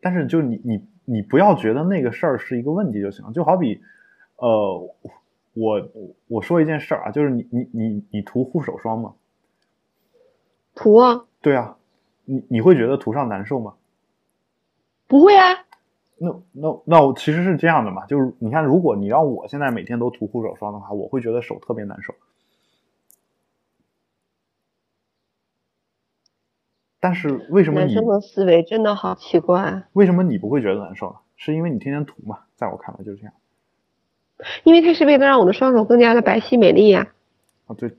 [0.00, 3.32] 但是就你你你不要觉得那个事儿是一个问题就行了。
[3.32, 3.80] 就好比，
[4.36, 4.88] 呃，
[5.54, 5.88] 我
[6.28, 9.14] 我说一件事儿啊，就是你你你你涂护手霜吗？
[10.74, 11.76] 涂啊，对啊，
[12.24, 13.74] 你你会觉得涂上难受吗？
[15.06, 15.64] 不会啊。
[16.18, 22.14] 那那那我其实是这样的嘛，就是你看，如果你让我现在每天都涂护手霜的话，我会觉得手特别难受。
[27.02, 29.82] 但是为什么你男生的思维真的好奇怪？
[29.92, 31.16] 为什么你不会觉得难受呢？
[31.34, 33.34] 是因为你天天涂嘛，在我看来就是这样。
[34.62, 37.08] 因为它是为了让我的双手更加的白皙美丽呀。
[37.66, 37.90] 啊，对，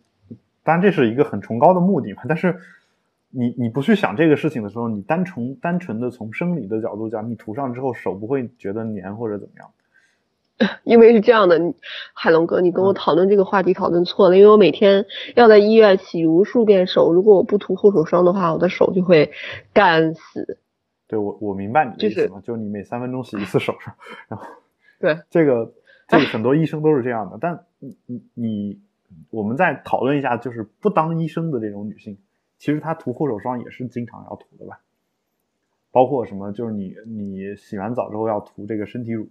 [0.63, 2.21] 当然这是一个很崇高的目的嘛。
[2.29, 2.57] 但是
[3.29, 9.69] 你你不去想这个事情的时候，你单纯单纯的从生理的角度讲，你涂上之后手不会觉得黏或者怎么样。
[10.83, 11.59] 因为是这样的，
[12.13, 14.37] 海龙哥，你跟我讨论这个话题讨论错了。
[14.37, 19.31] 因为我每天要在医院洗无数遍手，如果我不涂护手霜的话，我的手就会
[19.73, 20.59] 干死。
[21.07, 23.95] 对，我我明白你的意思就嘛，就你每三分钟洗一次手上，
[24.29, 24.45] 然后
[24.99, 25.73] 对这个
[26.07, 27.37] 这个很多医生都是这样的。
[27.41, 28.81] 但你你你，
[29.31, 32.17] 我们再讨论一下，就是不当医生的这种女性，
[32.57, 34.79] 其实她涂护手霜也是经常要涂的吧？
[35.91, 39.27] 包括什么，就是你你洗完澡之后要涂这个身体乳，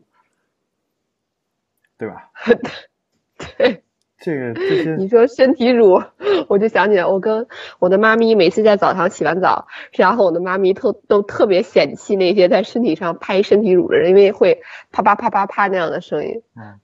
[2.03, 2.31] 对吧？
[3.59, 3.85] 对，
[4.19, 6.03] 这个这些你说身体乳，
[6.49, 7.47] 我就想起来，我跟
[7.79, 16.43] 我的妈咪每次在澡堂洗完澡，然后我的妈咪特都特别嫌弃那些在身体上拍身体乳的人，因为会啪啪啪啪啪那样的声音。
[16.57, 16.81] 嗯，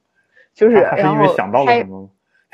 [0.55, 2.09] 就是因为想到了拍什么？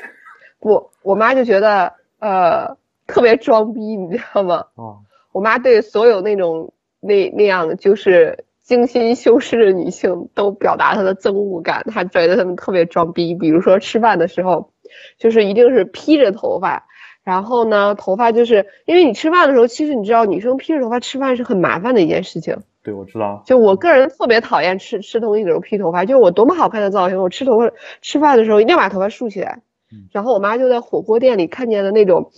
[0.59, 4.65] 不，我妈就觉得呃特别装逼，你知道吗？
[4.73, 5.01] 哦，
[5.31, 13.35] 我妈对所有那种那那样就是精心修饰的女性都表达她的憎恶感，她觉得她们特别装逼。
[13.35, 14.71] 比如说吃饭的时候，
[15.19, 16.87] 就是一定是披着头发，
[17.23, 22.57] 然后呢，头发就是因为你吃饭的时候，其实你知道女生披着头发吃饭是很麻烦的一件事情。
[22.83, 23.43] 对，我知道。
[23.45, 29.61] 就我个人特别讨厌吃吃东西的时候披头发，就是我多么好看的造型，我吃头发吃饭的时候一定要把头发竖起来
[29.91, 30.09] 嗯。
[30.11, 32.31] 然后我妈就在火锅店里看见了那种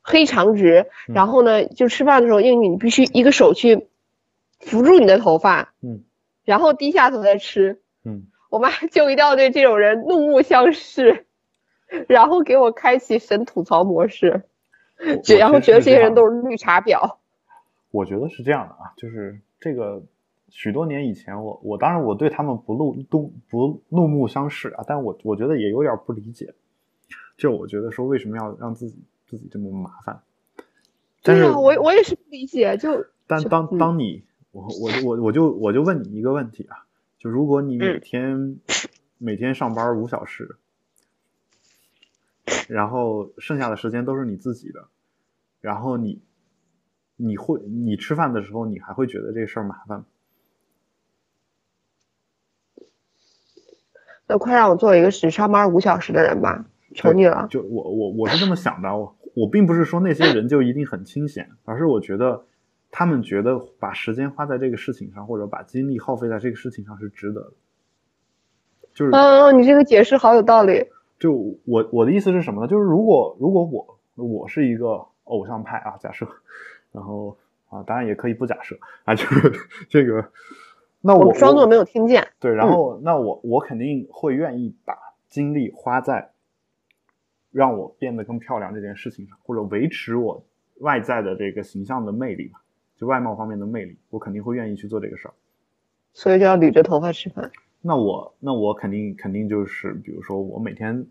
[0.00, 3.86] 黑长直，嗯然后呢，就吃饭的时候，因为你必须一个手去
[4.62, 6.02] 扶住你的头发，嗯
[6.44, 7.80] 然后低下头再吃。
[8.04, 11.26] 嗯，我妈就一定要对这种人怒目相视，
[12.08, 14.42] 然后给我开启神吐槽模式，
[14.98, 16.28] 我然后觉得这些人都。
[16.28, 17.18] 是绿茶婊。
[17.90, 20.02] 我觉得是这样的啊，就是这个
[20.48, 26.54] 许多年以前我，我当然我对他们不怒怒不怒目相视啊，但我我觉得也有点不理解，
[27.36, 30.22] 就我觉得说为什么要让自己自己这么麻烦？
[31.22, 36.86] 但是对啊，我我也是不理解，就但当嗯当你我我我我就我就问你一个问题啊，
[37.18, 38.60] 就如果你每嗯天、
[39.18, 40.56] 每天上班五小时，
[42.68, 44.88] 然后剩下的时间都是你自己的，
[45.60, 46.22] 然后你
[47.16, 50.06] 你会你吃饭的时候你还会觉得这事儿麻烦吗？
[54.26, 57.46] 那快让我做一个只上班五小时的人吧，求你了。
[57.50, 62.44] 就我我我是这么想的，我我并不是说那些人就一定很清闲，而是我觉得
[62.92, 67.52] 他们觉得把时间花在这个事情上，或者把精力耗费在这个事情上是值得的。
[68.94, 70.86] 就是嗯，你这个解释好有道理。
[71.18, 71.32] 就
[71.64, 72.68] 我我的意思是什么呢？
[72.68, 76.28] 就是如果如果我我是一个偶像派啊，假设，
[76.92, 77.38] 然后
[77.70, 79.52] 啊，当然也可以不假设啊，就是
[79.88, 80.30] 这个，
[81.00, 82.28] 那我装作没有听见。
[82.38, 86.32] 对，然后那我我肯定会愿意把精力花在
[87.50, 90.44] 让我变得更漂亮这件事情上，或者维持我
[90.80, 92.61] 外在的这个形象的魅力吧，
[93.02, 95.34] 就外貌方面的魅力，我肯定会愿意去做这个事儿。
[96.12, 97.50] 所以就要捋着头发吃饭。
[97.80, 101.04] 那我那我肯定肯定就是，比如说我每天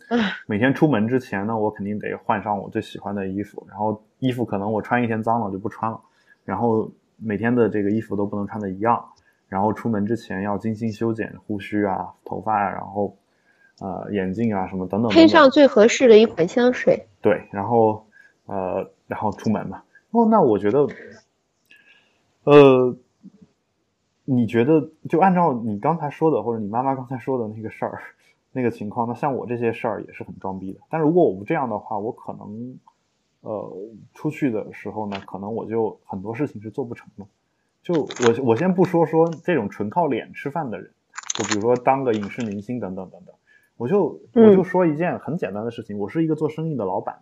[0.47, 5.99] 每天出门之前呢，我肯定得换上我最喜欢的衣服，然后衣服可能我穿一天脏了就不穿了，
[6.45, 9.03] 然后每天的这个衣服都不能穿的一样，
[9.49, 13.17] 然后出门之前要精心修剪胡须啊、头发啊，然后
[13.81, 17.05] 呃眼镜啊什么等等等等配上最合适的一款香水。
[17.19, 18.07] 对，然后
[18.45, 19.83] 呃，然后出门嘛。
[20.11, 20.87] 哦，那我觉得，
[22.43, 22.95] 呃，
[24.25, 28.01] 你觉得就按照你刚才说的，或者你妈妈刚才说的那个事儿，
[28.51, 30.79] 那个情况，那像我这些事儿也是很装逼的。
[30.89, 32.79] 但如果我不这样的话，我可能
[33.41, 33.77] 呃
[34.13, 37.25] 出去的时候呢，可能我就很多事情是做不成的。
[37.83, 40.91] 就我我先不说说这种纯靠脸吃饭的人，
[41.35, 43.35] 就比如说当个影视明星等等等等，
[43.77, 47.21] 我就我就说一件很简单的事情，我是一个做生意的老板。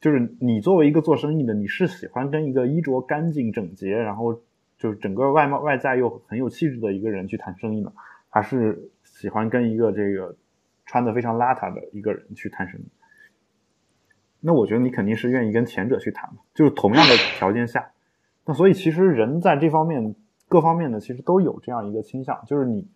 [0.00, 4.34] 就是你作为一个做生意的，你是喜欢跟一个衣着干净整洁，然后
[4.78, 7.92] 就是整个外貌外在又很有气质的一个人去谈生意呢，
[8.28, 10.36] 还是喜欢跟一个这个
[10.86, 12.84] 穿的非常邋遢的一个人去谈生意？
[14.40, 17.90] 那我觉得你肯定是愿意跟前者去谈嘛，就是同样的条件下，
[18.44, 20.14] 那所以其实人在这方面
[20.46, 22.86] 各方面呢，其实都有这样一个倾向，就是你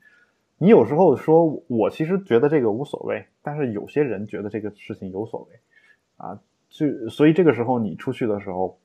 [0.58, 5.58] 你有时候说我其实觉得这个无所谓，但是有些人觉得这个事情有所谓
[6.16, 6.38] 啊，
[6.72, 8.78] 就所以这个时候你出去的时候。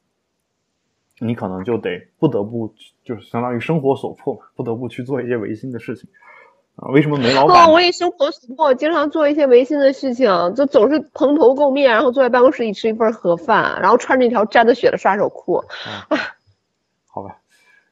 [1.20, 2.72] 你可能就得不得不
[3.04, 6.08] 就是相当于生活所迫嘛，不得不去做一些违心的事情
[6.76, 6.90] 啊。
[6.90, 7.66] 为什么煤老板？
[7.66, 15.56] 哦，我也生活所迫，经常做一些违心的事情，就总是蓬头垢面，然后坐在办公室里吃一份盒饭，然后穿着一条沾着血的杀手裤。
[15.56, 15.66] 啊，
[17.10, 17.40] 好吧。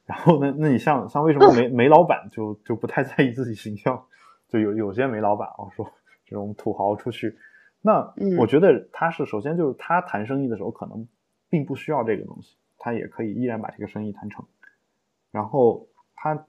[0.04, 4.04] 然后那那你像像为什么煤煤老板就就不太在意自己形象？
[4.48, 5.90] 就有有些煤老板啊说
[6.28, 7.36] 这种土豪出去，
[7.86, 11.06] 那我觉得他是首先就是他谈生意的时候可能
[11.48, 12.56] 并不需要这个东西。
[12.78, 14.44] 他也可以依然把这个生意谈成，
[15.32, 16.46] 然后他，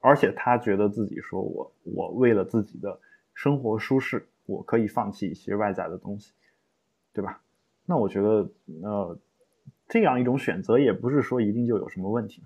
[0.00, 2.98] 而且他觉得自己说我我为了自己的
[3.34, 6.32] 生活舒适，我可以放弃一些外在的东西，
[7.12, 7.40] 对吧？
[7.84, 8.50] 那我觉得
[8.82, 9.16] 呃，
[9.86, 12.42] 这样一种选择也不是说一定就有什么问题，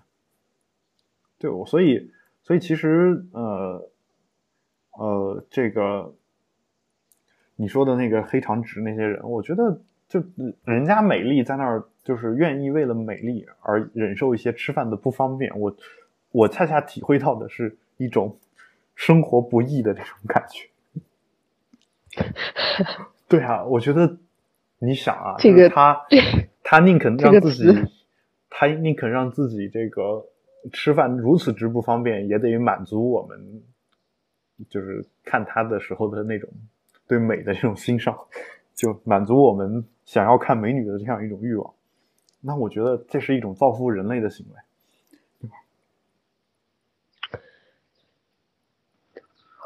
[1.38, 2.11] 对我，所以
[2.43, 3.91] 所以其实呃
[4.99, 6.14] 呃，这个
[7.61, 10.24] 你说的那个黑长直那些人，我觉得就
[10.64, 11.84] 人家美丽在那儿。
[12.02, 15.76] 就是愿意为了美丽而忍受一些吃饭的不方便，我
[16.32, 18.38] 我恰恰体会到的是一种
[18.94, 20.66] 生活不易的这种感觉。
[23.28, 24.16] 对啊，我觉得
[24.78, 26.06] 你想啊，这个他
[26.64, 27.66] 他宁肯让自己，
[28.48, 30.26] 他宁肯让自己这个
[30.72, 33.62] 吃饭如此之不方便，也得满足我们，
[34.70, 36.48] 就是看他的时候的那种
[37.11, 38.16] 对美的这种欣赏，
[38.72, 41.74] 就满足我们想要看美女的这样一种欲望。
[42.40, 44.54] 那我觉得这是一种造福人类的行为，
[45.40, 45.56] 对吧？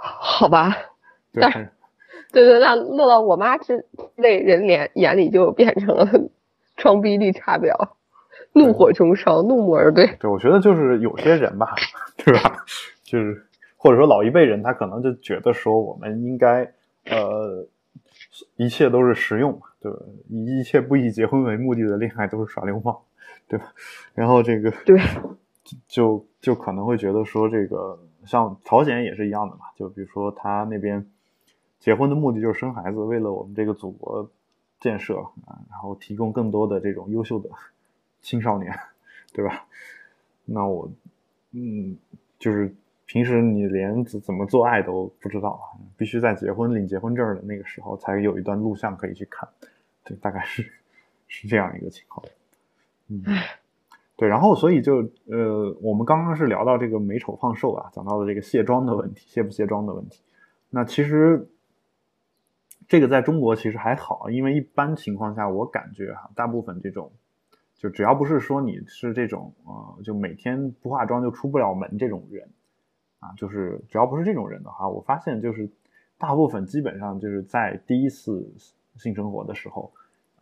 [0.01, 0.75] 好吧，
[1.35, 1.43] 对，
[2.33, 3.85] 对对，那落到我妈这
[4.17, 6.09] 类人脸眼里，就变成了
[6.77, 7.91] 装逼绿茶婊，
[8.55, 10.17] 怒火中烧，怒目而对。
[10.19, 11.75] 对，我觉得就是有些人吧，
[12.17, 12.65] 对吧？
[13.05, 16.73] 就是或者说老一辈人，他可能就觉得说，我们应该
[17.05, 17.67] 呃，
[18.57, 19.61] 一切都是实用。
[19.81, 19.93] 对，
[20.29, 22.97] 以一切不以结婚为目的的恋爱都是耍流氓，
[23.49, 23.73] 对吧？
[24.15, 24.99] 然后这个对，
[25.87, 29.67] 就就可能会觉得说，这个像朝鲜也是一样的嘛。
[29.77, 31.07] 就比如说他那边
[31.79, 34.31] 结婚的目的就是生孩子，为了我们这个祖国
[34.81, 37.51] 建设啊，然后提供更多的这种优秀的
[38.23, 38.73] 青少年，
[39.33, 39.67] 对吧？
[40.47, 40.91] 那我
[41.53, 41.97] 嗯，
[42.39, 42.75] 就是。
[43.15, 49.49] 平时你连怎怎么做爱都不知道，必须在结婚领结婚证的那个时候才有一段录像可以去看，
[50.03, 50.69] 对，大概是
[51.29, 52.27] 是这样一个情况。
[53.07, 53.23] 嗯，
[54.17, 60.21] 对，然后所以就呃，我们刚刚是聊到这个美丑放瘦啊，讲到了这个卸妆的问题，卸不卸妆的问题。
[60.71, 61.49] 那其实
[62.89, 67.13] 这个在中国其实还好，因为一般情况下我感觉哈，大部分这种
[67.77, 72.49] 就只要不是说你是这种呃，就每天不化妆就出不了门这种人。
[73.25, 75.67] 啊，就是只要不是这种人的话，我发现就是
[76.19, 78.47] 大部分基本上就是在第一次
[78.97, 79.91] 性生活的时候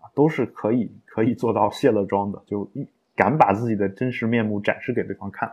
[0.00, 2.68] 啊，都是可以可以做到卸了妆的，就
[3.14, 5.52] 敢把自己的真实面目展示给对方看。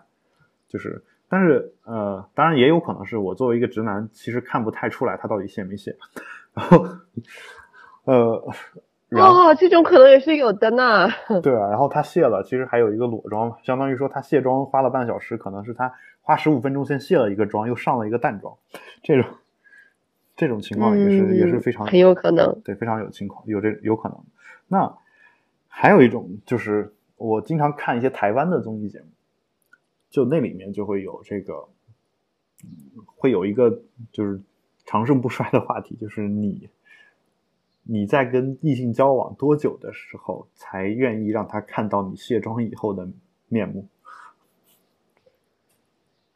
[0.68, 5.96] 就是，但是呃，当然也有可能是我作为一个直男，其实看不太出来他到底卸没卸。
[6.56, 6.86] 然后，
[8.06, 8.52] 呃。
[9.12, 11.08] 哦，这种可能也是有的呢。
[11.42, 15.92] 对啊，然后他卸了，其实还有一个裸妆，相当于说他卸妆花了半小时，可能是他
[16.30, 18.56] 花十五分钟先卸了一个妆，又上了一个淡妆，
[19.02, 19.32] 这种
[20.36, 24.20] 这种情况也是也是非常很有可能，对，非常有情况，有这有可能。
[24.68, 24.96] 那
[25.68, 29.08] 还有一种就是我经常看一些台湾的综艺节目，
[30.12, 31.68] 就那里面就会有这个，
[33.08, 34.40] 会有一个就是
[34.86, 36.70] 长盛不衰的话题，就是你。
[37.92, 43.10] 你在跟异性交往多久的时候才愿意让他看到你卸妆以后的
[43.48, 43.88] 面目？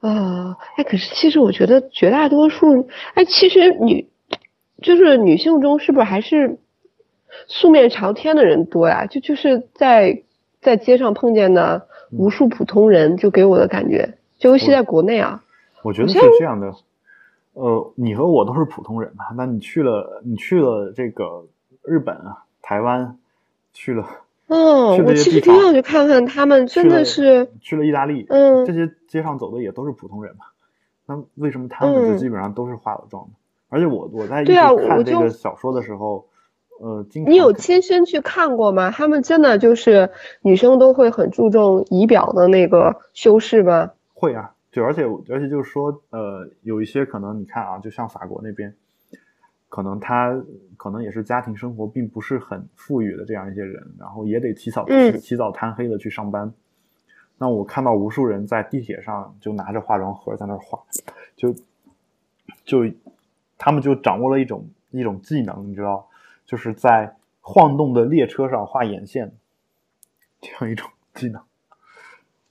[0.04, 4.10] 啊，哎，可是其实我觉得绝大多数，哎，其实女
[4.82, 6.60] 就是女性中是不是还是
[7.48, 9.06] 素面朝天的人多呀？
[9.06, 10.24] 就就是在
[10.62, 15.42] 在街上碰见的无数普通人，就给我的感觉，就尤其在国内啊，
[15.84, 16.74] 我觉得是这样的。
[17.54, 21.46] 呃，你和我都是普通人嘛，那你去了，你去了这个
[21.84, 23.18] 日本啊、台湾，
[23.74, 24.06] 去了，
[24.48, 30.46] 嗯，我其实挺想去看看他们，真的是去了意大利，嗯，这些街上走的也都是普通人嘛，
[31.06, 33.32] 那为什么他们就基本上都是化了妆的？
[33.70, 36.28] 而且我我在看这个小说的时候，
[36.80, 38.92] 呃，你有亲身去看过吗？
[38.92, 43.92] 他们真的就是女生都会很注重仪表的那个修饰吗？
[44.14, 44.52] 会啊。
[44.72, 48.74] 就而且而且就是说，呃，有一些可能你看啊，就像法国那边，
[49.74, 50.40] 可能他
[50.78, 54.86] 可能也是家庭生活并不是很富裕的这样一些人，然后也得起早
[55.20, 56.54] 起早贪黑的去上班，
[57.40, 60.80] 那我看到无数人在地铁上就拿着化妆盒在那儿画，
[61.36, 61.56] 就
[62.64, 62.86] 就
[63.58, 66.08] 他们就掌握了一种一种技能，你知道，
[66.46, 69.32] 就是在晃动的列车上画眼线，
[70.40, 71.42] 这样一种技能。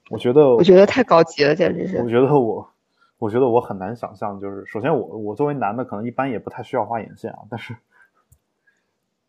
[0.09, 1.99] 我觉得，我觉得太高级了，简直是。
[1.99, 2.69] 我觉得我，
[3.23, 7.73] 我觉得我很难想象，就是首先我我作为男的，可能一般也不太需要画眼线啊，但是，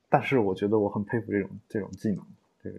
[0.09, 2.19] 但是我觉得我很佩服这种这种技能，
[2.61, 2.79] 这个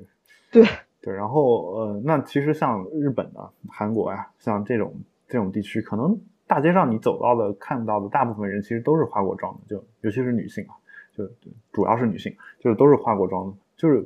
[0.51, 0.65] 对
[0.99, 1.13] 对。
[1.13, 4.93] 然后呃，那其实像日本的、韩国呀，像这种
[5.29, 10.75] 这种地区，可能大街上你走到的、看到的大部分人，其实都是化过妆的，就尤其是女性啊，
[11.13, 11.25] 就
[11.71, 13.53] 主要是女性，就是都是化过妆的。
[13.77, 14.05] 就是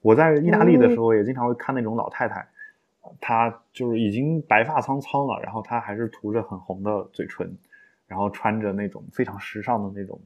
[0.00, 2.48] 我在意大利的时候，也经常会看那种老太太。
[3.20, 7.52] 她就是已经白发苍苍了，然后他还是涂着很红的嘴唇，
[8.06, 10.20] 然后穿着那种非常时尚的那种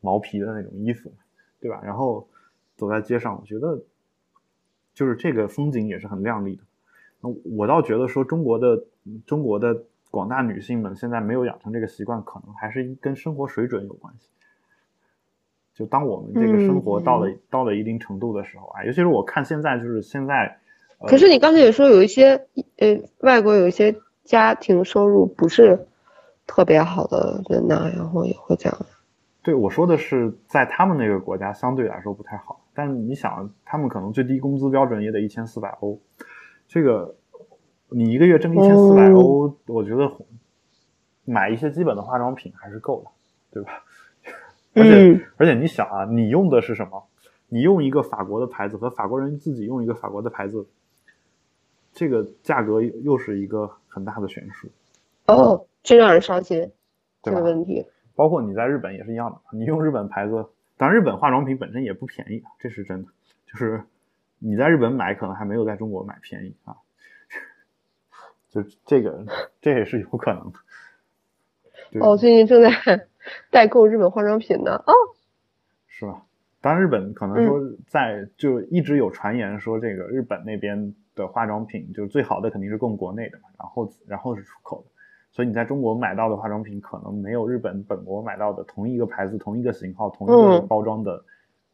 [0.00, 1.12] 毛皮的那种衣服，
[1.60, 1.80] 对吧？
[1.84, 2.28] 然后
[2.76, 3.80] 走在街上，我觉得
[4.94, 6.62] 就是这个风景也是很亮丽的。
[7.20, 8.84] 那我倒觉得说中国的
[9.24, 14.28] 中国的广大女性们现在没有养成这个习惯，可能还是跟生活水准有关系。
[15.72, 20.58] 就当我们这个生活到了到了一定程度的时候啊，尤其是我看现在就是现在。
[21.06, 22.46] 可是你刚才也说有一些
[22.76, 25.86] 呃外国有一些家庭收入不是
[26.46, 28.78] 特别好的人呐，然后也会这样。
[29.42, 35.98] 对，我说的是在他们那个国家相对来说不太好，但你想，他们可能最低工资标准也得一千四百欧，
[36.68, 37.14] 这个
[37.88, 40.12] 你一个月挣一千四百欧，我觉得
[41.24, 43.10] 买一些基本的化妆品还是够的，
[43.50, 43.84] 对吧？
[44.76, 47.02] 而且而且你想啊，你用的是什么？
[47.48, 50.66] 你用一个法国的牌子和法国人自己用一个法国的牌子。
[51.92, 54.68] 这个价格又是一个很大的悬殊，
[55.26, 56.70] 哦，这让人伤心，
[57.22, 57.86] 这个问题。
[58.14, 63.08] 包括你在日本也是一样的，你用日本牌子，当然日本化妆品本身也不便宜，这是真的。
[63.46, 63.82] 就是
[64.38, 66.76] 你在日本买，可能还没有在中国买便宜啊。
[68.50, 69.24] 就这个，
[69.60, 72.00] 这也是有可能的。
[72.00, 73.08] 哦，最近正在
[73.50, 74.92] 代购日本化妆品呢，哦，
[75.88, 76.22] 是吧？
[76.60, 80.94] 当然，日本可能说在就一直有传言说这个日本那边。
[81.14, 84.90] 的化妆品就是最好的，肯定是供国内的嘛，然后然后是出口的，
[85.32, 91.24] 所以你在中国买到的化妆品可能没有日本本国买到的同一个牌子、同一个型号、同一个包装的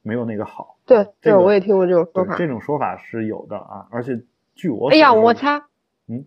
[0.02, 0.76] 没有那个好。
[0.86, 2.36] 对，对，我也听过这种说法。
[2.36, 4.20] 这种说法是有的啊，而且
[4.54, 5.68] 据我哎呀，我擦，
[6.08, 6.24] 嗯，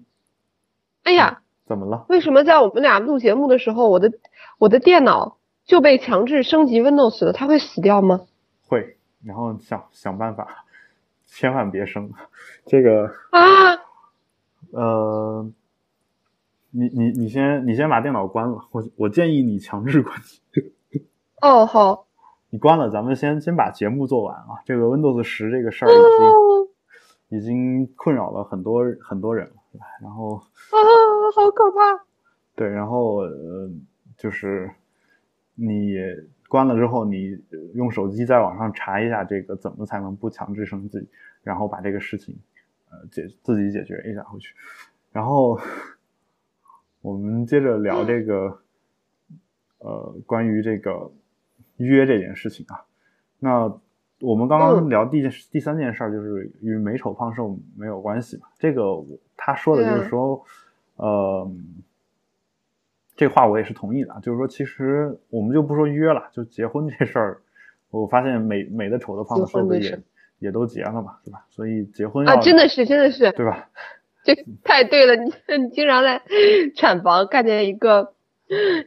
[1.04, 2.06] 哎呀，怎么了？
[2.10, 4.12] 为什么在我们俩录节目的时候，我的
[4.58, 7.34] 我的电脑就被强制升级 Windows 了？
[7.34, 8.22] 它会死掉吗？
[8.68, 10.66] 会，然后想想办法。
[11.32, 12.12] 千万别生，
[12.66, 13.76] 这个啊，
[14.72, 15.50] 呃，
[16.72, 20.42] 你你你先你先把电脑关了，我我建议你强制关机。
[21.42, 22.08] 哦，好，
[22.50, 24.60] 你关了，咱们先先把节目做完啊。
[24.66, 25.94] 这个 Windows 十这个事儿已
[27.30, 30.78] 经已经困扰了很多很多人了，然后啊，
[31.36, 32.04] 好可怕。
[32.56, 33.70] 对，然后呃，
[34.18, 34.70] 就是
[35.56, 35.94] 你。
[36.50, 37.40] 关了之后，你
[37.76, 41.08] 用手机在网上查一下这个怎么才能不强制升级，
[41.44, 42.36] 然后把这个事情，
[42.90, 44.56] 呃解自己解决一下回去。
[45.12, 45.60] 然后
[47.02, 48.60] 我们接着聊这个，
[49.78, 51.12] 呃，关于这个
[51.78, 52.84] 约这件事情啊。
[53.38, 53.72] 那
[54.20, 55.22] 我们刚刚聊第
[55.52, 58.48] 第三件事儿，就是与美丑胖瘦没有关系嘛。
[58.58, 58.84] 这个
[59.38, 60.44] 他说的就是说，
[60.96, 61.50] 呃。
[63.20, 67.42] 这话我也是同意的，就是说，其实我们就不说约了，就结婚这事儿，
[67.92, 70.00] 我发现美美的、丑的、胖的、瘦的也
[70.40, 71.46] 也都结了嘛，对吧？
[71.50, 73.68] 所以结婚啊，真的是，真的是，对吧？
[74.24, 76.22] 这 太对了，你 你经常在
[76.78, 78.14] 产房看见一个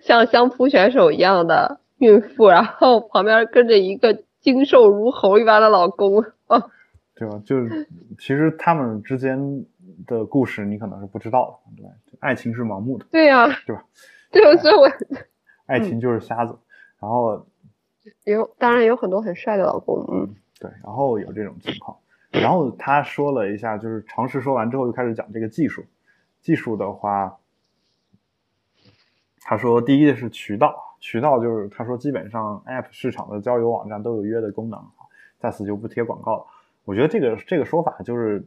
[0.01, 6.71] 像相扑选手一样的孕妇，然后旁边跟着一个精瘦如猴一般的老公，啊，
[7.15, 7.39] 对吧？
[7.45, 7.87] 就是
[8.19, 9.67] 其实他们之间
[10.07, 11.91] 的故事你可能是不知道的，对吧？
[12.21, 13.85] 爱情是盲目的，对呀，对吧？
[14.35, 14.89] 就是我，
[15.67, 16.59] 爱情就是瞎子，
[16.99, 17.47] 然后
[18.25, 21.99] 有当然有很多很帅的老公，嗯，对，然后有这种情况，
[22.31, 25.85] 然后他说了一下，就是常识说完之后，就开始讲这个技术。
[26.41, 27.39] 技术的话，
[29.43, 34.83] 他说第一是渠道，渠道就是他说基本上 App 市场的交友网站都有约的功能，
[35.39, 36.47] 在此就不贴广告了。
[36.85, 38.45] 我觉得这个这个说法就是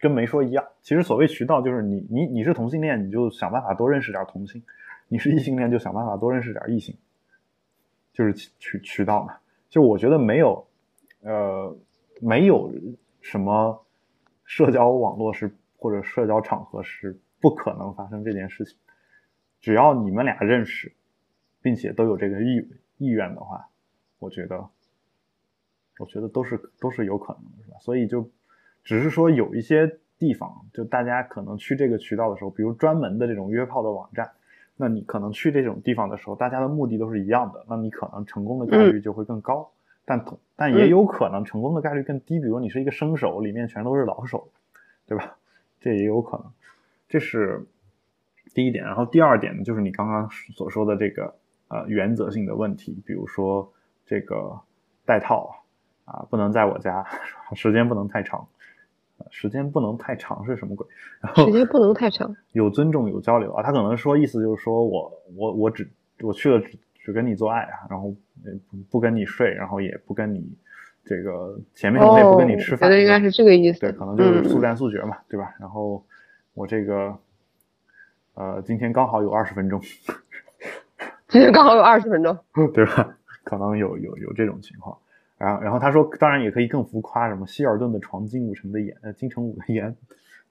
[0.00, 0.64] 跟没说一样。
[0.82, 4.60] 其实所谓渠道，就是你你你是同性恋，你就想办法多认识点同性。
[5.12, 6.96] 你是异性恋，就想办法多认识点异性，
[8.12, 9.36] 就是渠渠道嘛。
[9.68, 10.64] 就我觉得没有，
[11.22, 11.76] 呃，
[12.20, 12.72] 没有
[13.20, 13.84] 什么
[14.44, 18.78] 社交网络是或者社交场合是不可能发生这件事情。
[19.60, 20.92] 只要你们俩认识，
[21.60, 23.68] 并且都有这个意意愿的话，
[24.20, 24.64] 我觉得，
[25.98, 27.76] 我觉得都是都是有可能的，是吧？
[27.80, 28.30] 所以就
[28.84, 34.30] 只是说有一些地方，就大家可能去这个渠道的时候，比如专门的这种约炮的网站，
[34.80, 39.70] 那你可能去这种地方的时候，大家的目的都是一样的，那你可能成功的概率就会更高。
[40.06, 40.24] 但
[40.56, 44.48] 但也有可能成功的概率更低，比如你是一个生手，里面全都是老手，
[45.06, 45.36] 对吧？
[45.80, 46.46] 这也有可能。
[47.08, 47.66] 这是
[48.54, 48.84] 第一点。
[48.84, 51.34] 然后第二点呢，就是你刚刚所说的这个
[51.68, 53.72] 呃原则性的问题，比如说
[54.06, 54.58] 这个
[55.04, 55.62] 带套
[56.06, 57.06] 啊，不能在我家，
[57.54, 58.48] 时间不能太长，
[59.30, 60.86] 时间不能太长是什么鬼？
[61.20, 65.88] 然后时间不能太长， 有尊重有交流啊，他可能说意思就是说我我我只
[66.22, 66.60] 我去了。
[66.60, 68.14] 只只跟你做爱啊，然后
[68.70, 70.46] 不不跟你睡，然后也不跟你
[71.02, 73.80] 这个前面我也不跟你吃饭，觉得应该是这个意思。
[73.80, 75.54] 对，可能就是速战速决嘛，对吧？
[75.58, 76.04] 然后
[76.52, 77.16] 我这个
[78.34, 79.80] 呃，今天刚好有二十分钟，
[81.26, 82.38] 今天刚好有二十分钟，
[82.74, 83.16] 对吧？
[83.44, 84.96] 可能有有有这种情况。
[85.40, 89.96] 然后然后他说，当然也可以更浮夸，什么希尔顿的床，金武城的眼，呃，金城武的眼，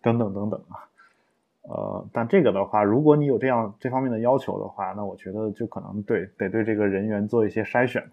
[0.02, 0.90] 等等等等啊。
[1.62, 8.04] 呃，但这个的话，如果你有这样这方面的要求的话，那我觉得就可能对得对这个人员做一些筛选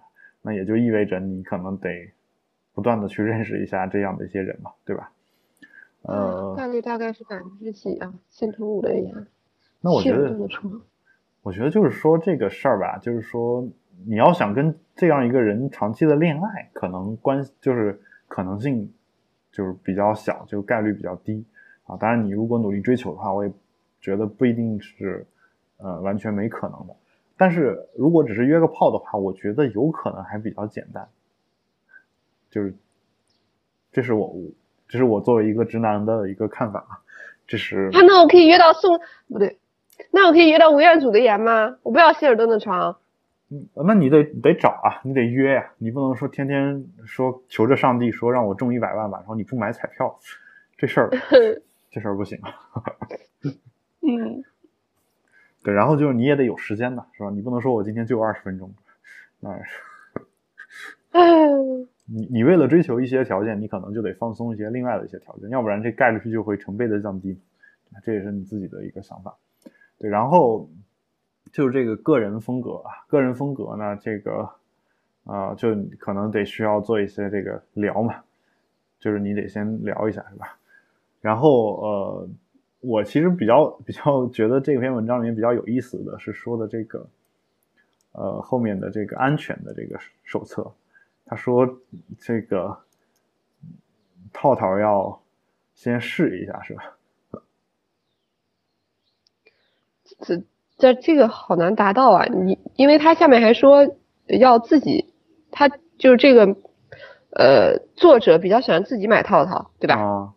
[0.42, 2.12] 那也就意味着你可能得
[2.74, 5.10] 不断的去认识一下这样的一些人嘛，对吧？
[6.02, 8.12] 呃，概率大概是百分之几啊？
[8.28, 9.26] 金城五的盐，
[9.80, 10.36] 那我觉得，
[11.42, 13.66] 我觉得就是说这个事儿吧，就是说
[14.04, 18.92] 你要想跟这样一个人长期的恋爱，可能关就是可能性
[19.52, 21.44] 就是比较小，就概率比较低。
[21.84, 23.52] 啊，当然，你如果努力追求的话，我也
[24.00, 25.24] 觉得不一定是，
[25.78, 26.96] 呃，完全没可能的。
[27.36, 31.08] 但是如果只是约个炮的话，我觉得有可能还比较简单。
[32.50, 32.74] 就是，
[33.92, 34.34] 这是我，
[34.88, 36.98] 这是我作为一个直男的一个看法啊。
[37.46, 37.90] 这是。
[37.92, 39.58] 那我可以约到宋，不对，
[40.10, 41.76] 那我可以约到吴彦祖的颜吗？
[41.82, 42.98] 我不要希尔顿的床。
[43.50, 50.18] 嗯，那你得得找啊，你得约呀，你不能说天天说求着上帝说让我中一百万吧，然后你不买彩票，
[50.76, 51.10] 这事儿。
[51.88, 52.38] 这事儿不行，
[54.02, 54.44] 嗯，
[55.64, 57.30] 对，然后就是你也得有时间的，是吧？
[57.30, 58.70] 你不能说我今天就二十分钟，
[59.40, 59.80] 那是，
[62.04, 67.40] 你你为了追求一些条件，你可能就得放松一些另外的一些条件，要不然这概率就会成倍的降低，
[68.02, 69.34] 这也是你自己的一个想法。
[69.98, 70.68] 对，然后
[71.56, 74.46] 就是这个个人风格啊，个人风格呢，这个
[75.24, 78.22] 啊，就可能得需要做一些这个聊嘛，
[78.98, 80.58] 就是你得先聊一下，是吧？
[81.22, 82.28] 然后呃，
[82.80, 87.08] 我其实比较比较觉得这篇文章里面比较有意思的是说的这个，
[88.12, 90.70] 呃后面的这个安全的这个手册，
[91.24, 91.66] 他说
[92.18, 92.78] 这个
[94.30, 95.22] 套套要
[95.72, 96.82] 先试一下是吧？
[100.20, 100.42] 这
[100.78, 102.26] 这这个好难达到啊！
[102.26, 103.96] 你因为他下面还说
[104.26, 105.14] 要自己，
[105.50, 105.68] 他
[105.98, 106.56] 就是这个
[107.30, 109.94] 呃作者比较喜欢自己买套套，对吧？
[109.96, 110.32] 啊。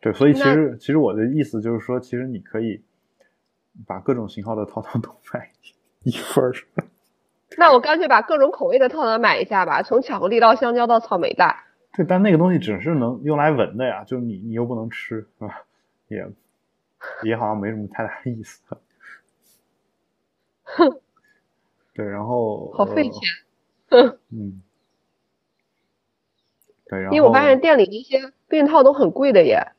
[0.00, 2.84] 对，所以其实其实我的意思就是说，其实你可以
[3.84, 5.50] 把各种型号的套套都买
[6.04, 6.52] 一份儿。
[7.58, 11.52] 那我干脆把各种口味的套套买一下吧，从巧克力到香蕉到草莓的。
[11.96, 15.62] 对，但那个东西只是能用来闻的呀，就你你又不能吃，是吧？
[16.06, 16.24] 也
[17.24, 18.62] 也好像没什么太大意思。
[20.76, 21.00] 哼。
[21.94, 23.20] 对，然后好费钱。
[24.30, 24.62] 嗯。
[26.86, 29.72] 对，然后因为我发现店里那些避孕套都很贵的耶。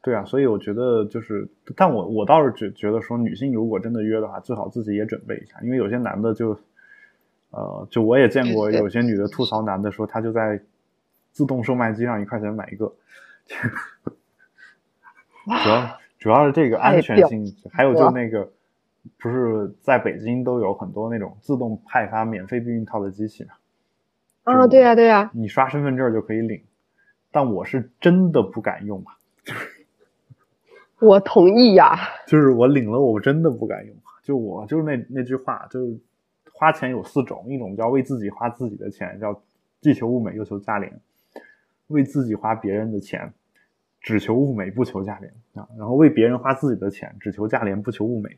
[0.00, 6.58] 对啊，所以我觉得就是，但我我倒是觉觉得说，女性如果真的约的话，最好自己也准备一下，因为有些男的就，
[7.50, 10.60] 呃，就我也见过有些女的吐槽男的说，他就在
[11.30, 12.92] 自动售卖机上一块钱买一个，
[15.46, 18.50] 主要主要是这个安全性，还有就那个，
[19.18, 23.50] 不是在北京都有很多那种自动派发免费避孕套的机器嘛？
[24.44, 26.60] 啊，对呀对呀，你刷身份证就可以领，
[27.30, 29.14] 但我是真的不敢用啊。
[31.00, 31.96] 我同意呀，
[32.26, 33.94] 就是我领了，我真的不敢用。
[34.22, 35.98] 就我就是那那句话，就是
[36.52, 39.42] 花钱有四种，一种叫为自己花自己的钱，叫
[39.80, 40.92] 既求物美又求价廉；
[41.88, 43.32] 为自己花别人的钱，
[44.00, 45.68] 只求物美不求价廉啊。
[45.76, 48.30] 然后为别人花自己的钱，只求价廉不求物美；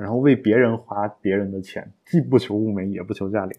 [0.00, 3.58] 然后为别人花别人的钱，既不求物美也不求价廉。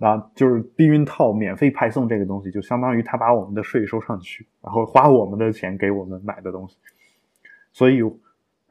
[0.00, 6.76] 那，就是避孕套免费派送这个东西，就相当于他把我们的税收上去，然后花我们的钱给我们买的东西。
[7.72, 8.00] 所以，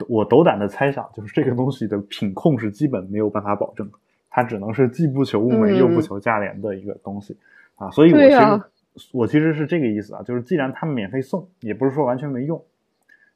[0.07, 3.97] 我斗胆的猜想，就是这个东西的品控是基本没有办法保证的，
[4.29, 7.35] 它只能是既不求物美又不求价廉的一个东西
[7.75, 7.89] 啊。
[7.91, 12.63] 所以，我其实我其实是这个意思啊，就是既然他们免费送，也不是说完全没用，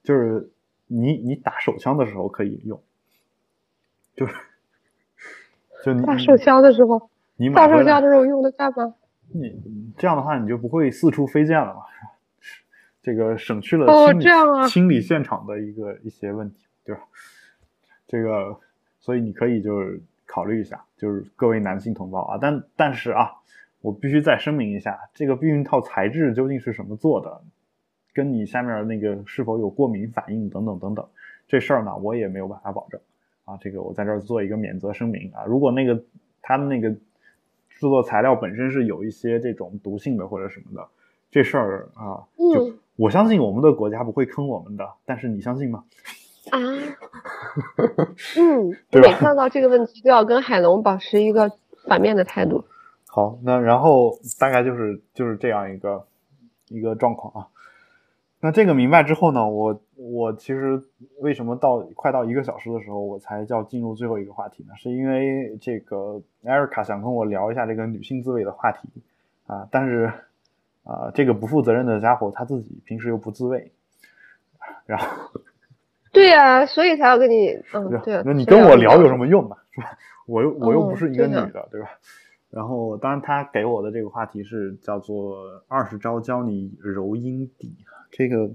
[0.02, 0.49] 就是
[0.94, 2.82] 你你打手枪的时候可以用，
[4.16, 4.36] 就是
[5.86, 7.10] 就你打手枪的时候。
[7.38, 8.94] 你打手枪的时候用的干嘛？
[9.30, 11.82] 你这样的话，你就不会四处飞溅了嘛？
[13.02, 17.02] 这个省去了哦清理、这样啊清理现场的一个一些问题，对吧？
[18.06, 18.60] 这个，
[19.00, 23.32] 所以你可以就是考虑一下，就是各位男性同胞啊，但但是啊，
[23.82, 27.42] 我必须再声明一下，这个避孕套材质究竟是什么做的，
[28.14, 31.05] 跟你下面那个是否有过敏反应等等等等，
[31.47, 32.99] 这事儿呢，我也没有办法保证
[33.45, 33.57] 啊。
[33.62, 36.03] 这个我在这儿做一个免责声明啊，如果那个
[36.41, 36.99] 它的那个制
[37.80, 40.88] 作材料本身是有一些这种毒性的或者什么的，
[41.30, 45.84] 这事儿啊，就嗯我相信我们的国家不会坑我们的，但是你相信吗？
[46.51, 46.59] 啊，
[48.38, 51.51] 嗯，对每看到这个问题都要跟海龙保持一个
[51.88, 52.66] 反面的态度。
[53.07, 56.05] 好，那然后大概就是就是这样一个
[56.68, 57.47] 一个状况啊。
[58.42, 60.82] 那这个明白之后呢，我我其实
[61.20, 64.74] 为什么到快到一个小时的时候，我才叫进入最后一个话题呢？
[64.76, 68.89] 是因为这个艾瑞卡想跟我聊一下这个女性自慰的话题
[69.46, 70.12] 啊，但是
[70.84, 73.72] 啊，这个不负责任的家伙他自己平时又不自慰，
[74.88, 75.06] 然后
[76.12, 78.24] 对呀、所以才要跟你， 嗯，对啊。
[78.26, 79.56] 那你跟我聊有什么用嘛？
[79.72, 79.98] 是吧？
[80.26, 81.89] 我又我又不哦是一个女对的的，对吧？
[82.50, 85.38] 然后，当然他给我的这个话题是叫做
[85.70, 87.74] “二十招教你揉阴蒂”，
[88.12, 88.49] 这个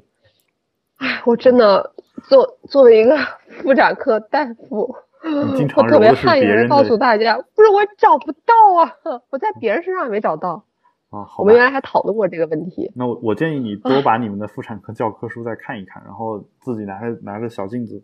[0.98, 1.92] 哎，我真的
[2.28, 3.16] 作作为一个
[3.62, 10.64] 妇产科大夫，我特别汗颜告诉大家，不是我找不到啊，我在别人身上也没找到。
[11.10, 11.54] 啊，好我们。
[11.54, 12.90] 原来还讨论过这个问题。
[12.94, 18.02] 那我我建议你 多把你们的妇产科教科书再看一看，然后自己拿着拿着小镜子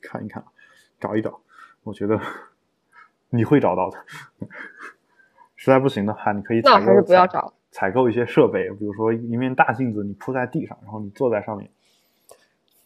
[0.00, 0.44] 看一看，
[1.00, 1.40] 找一找，
[1.82, 2.18] 我觉得
[3.30, 3.98] 你会找到的。
[5.56, 7.52] 实在不行的话，你可以采购那还是不要采找。
[7.74, 11.68] 采购一些设备，比如说一面大镜子，你铺在地上，然后你坐在上面，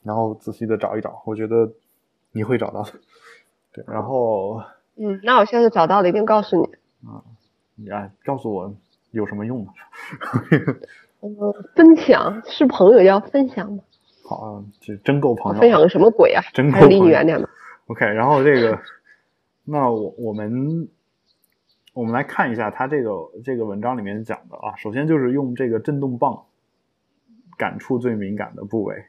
[0.02, 1.70] 然后仔细的找一找，我觉得
[2.32, 2.92] 你会找到的。
[3.70, 4.62] 对，然后
[4.96, 7.06] 嗯，那我现在就找到了一定告诉你。
[7.06, 7.20] 啊
[7.76, 8.74] 你啊，告诉我
[9.10, 9.70] 有什么用呢？
[11.20, 11.36] 嗯，
[11.76, 13.82] 分享是朋友要分享吗？
[14.24, 15.60] 好啊，这真够朋友。
[15.60, 16.42] 分享个什么鬼啊？
[16.54, 17.46] 真够朋友远点吧。
[17.88, 18.78] OK，然后这个，
[19.64, 20.88] 那我我们
[21.94, 23.10] 我们来看一下他这个
[23.42, 26.44] 这个文章里面讲的啊，首先就是用这个震动棒
[27.56, 29.02] 感触最敏感的部位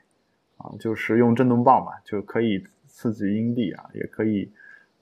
[0.58, 4.50] 啊，就是用震动棒嘛，就可以刺激阴蒂啊，也可以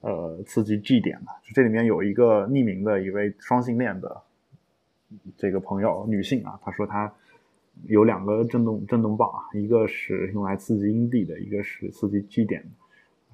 [0.01, 1.31] 呃刺激 G 点嘛。
[1.53, 4.21] 这里面有一个匿名的一位双性恋的
[5.37, 7.13] 这个朋友女性啊，她说她
[7.85, 12.69] 有两个震动震动棒啊，一个是用来刺激阴蒂的，一个是刺激 G 点的。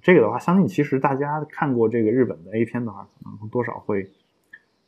[0.01, 4.11] 这个的话，相信其实大家看过这个日本的 A 片的话，可能多少会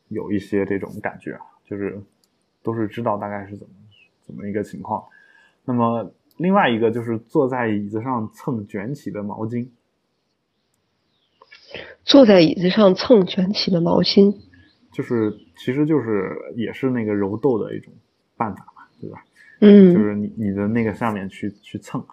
[0.09, 2.01] 有一些这种感觉啊，就是
[2.63, 3.73] 都是知道大概是怎么
[4.21, 5.03] 怎么一个情况。
[5.63, 9.67] 那么另外一个就是坐在椅子上蹭卷起的毛巾，
[12.03, 14.35] 坐在椅子上蹭卷起的毛巾。
[14.91, 17.91] 就是其实就是也是那个揉豆的一种
[18.37, 19.25] 办法嘛，对吧？
[19.59, 22.05] 嗯就嗯，是你你的那个下面去去蹭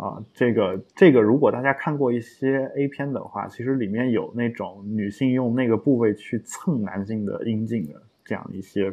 [0.00, 8.90] 啊，这个这个如果大家看过一些 A 片的话，其实里面有那种女性用那个部位去蹭男性的阴茎的这样一些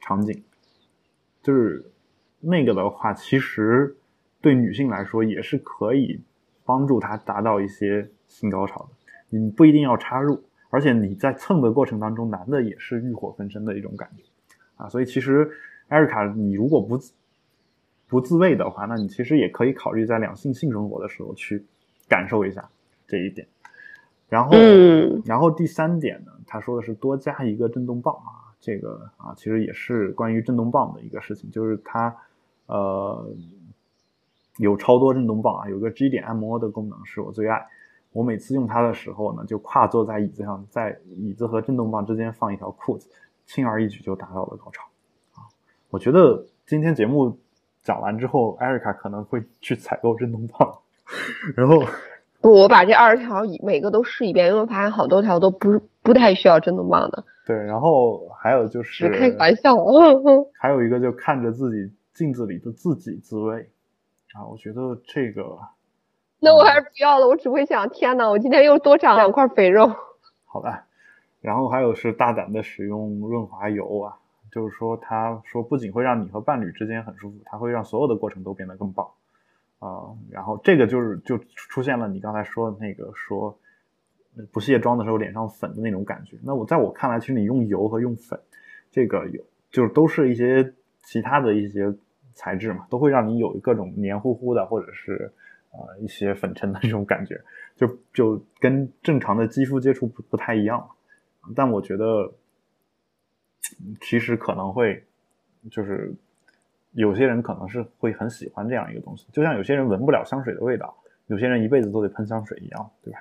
[0.00, 0.42] 场景，
[1.42, 1.88] 就是
[2.40, 3.96] 那个的话，其实
[4.40, 6.20] 对女性来说也是可以
[6.64, 14.24] 帮助她达到一些性高潮的，你不一定要插入，而且你在蹭的过程当中，男的也是欲火焚身的一种感觉。
[14.74, 15.48] 啊，所以其实
[15.86, 16.98] 艾瑞卡，你如果不
[18.08, 21.64] 不自慰的话，那你其实也可以考虑在两性性生活的时候去
[22.08, 22.68] 感受一下
[23.06, 23.46] 这一点。
[24.28, 32.14] 然后，嗯然后第三点呢，他说的是多加一个震动棒啊，这个啊其实也是关于震动棒的一个事情，就是它
[32.66, 33.26] 呃
[34.58, 37.66] 有超多震动棒啊，有个 G 点按摩的功能是我最爱。
[38.12, 43.08] 我每次用它的时候呢，就跨坐在椅子上，在椅子和震动棒之间放一条裤子，
[43.46, 44.82] 轻而易举就达到了高潮。
[45.34, 45.44] 啊，
[45.90, 47.38] 我觉得今天节目
[47.88, 50.70] 讲完之后，艾瑞卡可能会去采购震动棒，
[51.56, 51.82] 然后
[52.42, 59.74] 不，我把这二十条一每个都试一遍，因为我发现好多条都不是不太需要震动棒的，对，然后还有就是是开个玩笑。
[60.60, 63.70] 还有一个就看着自己镜子里的自己自慰
[64.34, 65.58] 啊，我觉得这个
[66.40, 69.90] 那我还是不要了，我只会想，天呐，我今天又多长两块肥肉。
[70.44, 70.84] 好吧。
[71.40, 74.18] 然后还有是大胆的使用润滑油啊，
[74.50, 79.08] 就是说他说不仅会让你和伴侣之间很舒服，它会让所有的过程都变得更棒
[79.80, 83.56] 啊、然后这个就是就出现了你刚才说的那个说
[84.50, 86.36] 不卸妆的时候脸上粉的那种感觉。
[86.42, 88.38] 那我在我看来，其实你用油和用粉，
[88.90, 89.40] 这个有
[89.70, 90.74] 就是都是一些
[91.04, 91.94] 其他的一些
[92.34, 95.32] 材质嘛，都会让你有各种黏糊糊的或者是
[95.70, 97.40] 呃一些粉尘的这种感觉，
[97.76, 100.88] 就就跟正常的肌肤接触不不太一样。
[101.54, 102.32] 但我觉得，
[104.00, 105.04] 其实可能会
[105.70, 106.14] 就是
[106.92, 110.96] 有些人可能是会很喜欢这样一个东西，就像有些人闻不了香水的味道，
[111.26, 113.20] 有些人一辈子都得喷香水一样，对吧？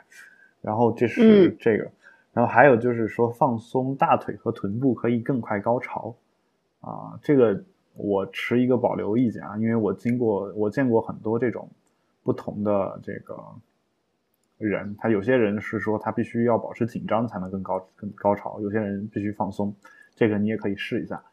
[0.62, 1.90] 然后这是这个，
[2.34, 6.16] 然后还有就是说放松大腿和臀部可以更快高潮，
[6.82, 7.64] 啊，这个
[7.94, 11.70] 我持一个保留意见啊，因为我经过我见过很多这种
[12.24, 13.38] 不同的这个
[14.58, 19.74] 人，他有些人是说他必须要保持紧张才能更高更高潮，有些人必须放松，
[20.18, 21.24] 这个你也可以试一下。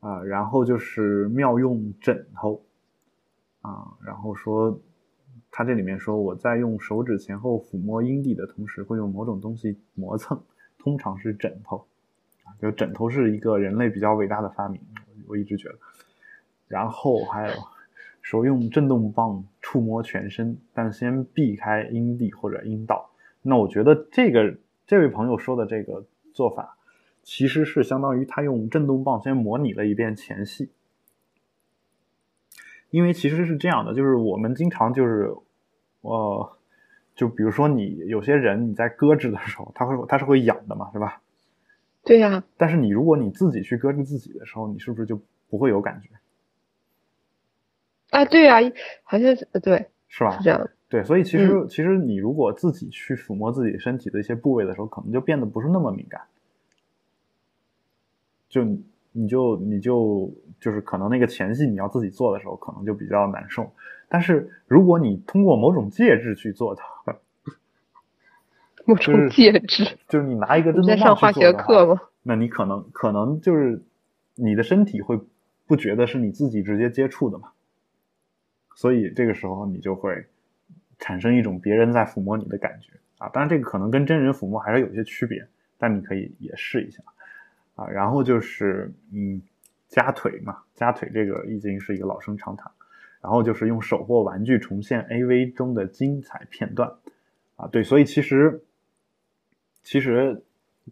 [0.00, 2.62] 啊，然后就是妙用枕头，
[3.62, 4.78] 啊，然后说，
[5.50, 10.38] 他这里面说我在用手指前后抚摸阴蒂的同时，会用某种东西磨蹭，
[10.76, 11.86] 通常是枕头，
[12.42, 14.78] 啊，就枕头是一个人类比较伟大的发明，
[15.26, 15.78] 我一直觉得。
[16.68, 17.54] 然后还有
[18.20, 23.08] 说用震动棒触摸全身，但先避开阴蒂或者阴道。
[23.40, 24.54] 那我觉得这个
[24.86, 26.04] 这位朋友说的这个
[26.34, 26.76] 做法。
[27.24, 30.70] 其实是相当于他用震动棒先模拟了一遍前戏，
[32.90, 35.34] 因为其实是这样的，就是我们经常就是，
[36.02, 36.56] 呃，
[37.16, 41.22] 就比如说你有些人你在搁置的时候，他会他是会痒的嘛，是吧？
[42.04, 42.44] 对呀。
[42.58, 46.10] 但是你如果你自己去搁置自己的时候，你是不是就不会有感觉？
[48.10, 48.58] 啊，对呀，
[49.02, 50.36] 好像是对，是吧？
[50.36, 50.68] 是这样。
[50.90, 56.20] 对，所以其实其实你如果自己去抚摸自己身体的一些部位的时候，可能就变得不是那么敏感。
[58.54, 58.62] 就
[59.10, 63.68] 你就你就就是可能那个前戏你要自己做的时候，可能就比较难受。
[64.08, 66.84] 但是如果你通过某种介质去做它，
[68.84, 72.00] 某种介质，就是你拿一个真在上化学课吗？
[72.22, 73.82] 那你可能可能就是
[74.36, 75.18] 你的身体会
[75.66, 77.48] 不觉得是你自己直接接触的嘛？
[78.76, 80.26] 所以这个时候你就会
[81.00, 83.28] 产生一种别人在抚摸你的感觉啊。
[83.30, 85.44] 当然这个可能跟真人抚摸还是有些区别，
[85.76, 87.02] 但你可以也试一下。
[87.74, 89.42] 啊，然后就是嗯，
[89.88, 92.70] 夹腿嘛，夹腿这个已经是一个老生常谈。
[93.20, 96.92] 然后就是用手或玩具重现 AV 中的精彩片段，
[97.56, 98.62] 啊，对，所以其实
[99.82, 100.44] 其实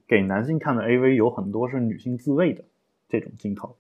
[0.09, 2.65] 给男性看的 AV 有很多是女性自慰的
[3.07, 3.77] 这种镜头，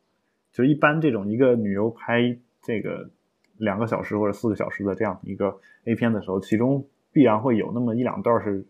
[0.52, 3.08] 就一般这种一个女优拍这个
[3.56, 8.66] 两个小时或者四个小时的这样一个 A 片的时候，其中必然会有那么一两段是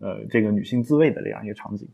[0.00, 1.88] 呃这个女性自慰的这样一个场景。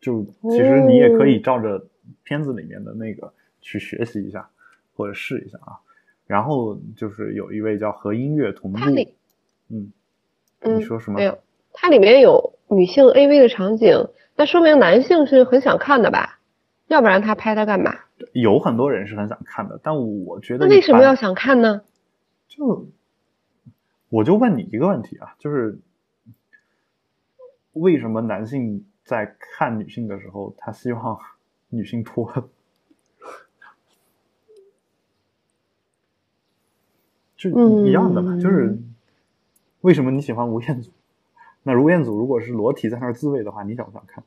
[0.00, 1.86] 就其实你也可以照着
[2.22, 4.48] 片子里面的那个去学习一下，
[4.94, 5.80] 或者试一下啊。
[6.26, 8.78] 然后就是有一位叫和音乐同步，
[9.68, 9.92] 嗯，
[10.60, 11.18] 你说什么？
[11.18, 11.38] 没有，
[11.72, 16.40] 它里面有女性 AV 的场景，那说明男性是很想看的吧？
[16.88, 17.94] 要不然他拍它干嘛？
[18.32, 21.82] 有很多人是很想看的，但我觉得那为什么要想看呢？
[22.48, 22.88] 就
[24.08, 25.78] 我就问你一个问题啊，就是
[27.72, 28.84] 为什么男性？
[29.06, 31.16] 在看女性的时候，他希望
[31.68, 32.26] 女性脱，
[37.38, 37.48] 就
[37.86, 38.36] 一样的嘛。
[38.40, 38.76] 就是
[39.82, 40.90] 为什么你喜欢吴彦祖？
[41.62, 44.24] 那吴彦祖如果是裸体在那儿自慰的话，你想不想看？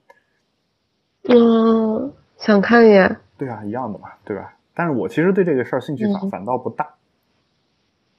[1.23, 3.19] 嗯，想看呀。
[3.37, 4.55] 对啊，一样的嘛，对吧？
[4.73, 6.95] 但是我其实对这个事儿兴趣反反倒不大，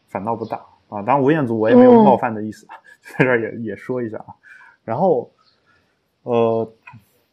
[0.09, 0.59] 反倒不大
[0.91, 1.01] 啊。
[1.01, 2.67] 当然，吴彦祖我也没有冒犯的意思，
[3.01, 4.35] 在这儿也也说一下啊。
[4.85, 5.31] 然后。
[6.23, 6.73] 呃，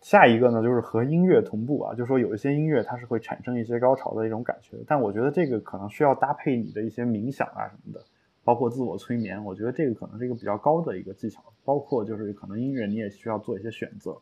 [0.01, 8.01] 下一个呢，就是和音乐同步啊，就说有一些音乐它是会产生一些高潮的一种感觉，但我觉得这个可能需要搭配你的一些冥想啊什么的，
[8.43, 14.17] 包括自我催眠，我觉得这个可能是一个比较高的一个技巧，包括就是可能音乐你也需要做一些选择。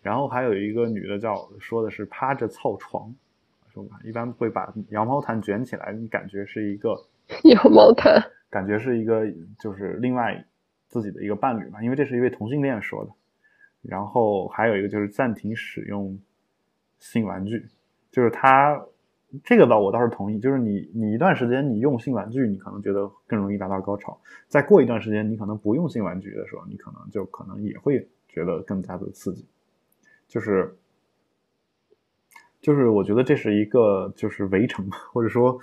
[0.00, 3.14] 然后还有一个女的叫说的是趴着操床，
[3.74, 6.96] 说吧，一般会把羊毛毯卷起来，你感觉是一个
[7.44, 9.26] 羊毛毯，感觉是一个
[9.58, 10.44] 就是另外
[10.88, 13.10] 自己的一个伴侣嘛，因为这是一位同性恋说的。
[13.88, 16.18] 然后还有一个就是暂停使用
[16.98, 17.66] 性玩具，
[18.10, 18.80] 就是他
[19.44, 24.12] 这个倒我倒是同意，就是你你一段时间你用性玩具，你可能觉得更容易达到高潮；
[24.48, 29.44] 再过一段时间，你可能不用性玩具的时候，你可能就可能也会觉得更加的刺激。
[30.28, 30.76] 就是
[32.60, 35.58] 就是我觉得这是一个就是围城，或者说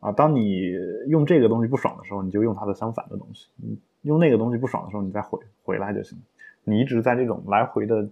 [0.00, 0.72] 啊，当你
[1.08, 6.18] 用这个东西不爽的时候，你就用它的相反的东西；你用那个东西不爽的时候，你再回回来就行。
[6.64, 8.08] 你一直在这种来回的，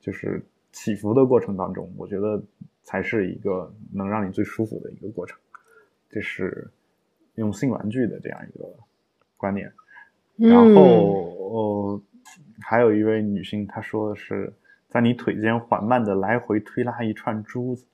[0.00, 2.42] 就是起伏的过程当中，我觉得
[2.84, 5.38] 才是一个能让你最舒服的一个过程。
[6.08, 6.70] 这是
[7.34, 8.68] 用性玩具的这样一个
[9.36, 9.72] 观念。
[10.36, 10.82] 然后，
[11.38, 12.02] 呃，
[12.60, 14.52] 还有一位女性，她说的是
[14.88, 17.86] 在你腿间缓慢的来回推拉一串珠子。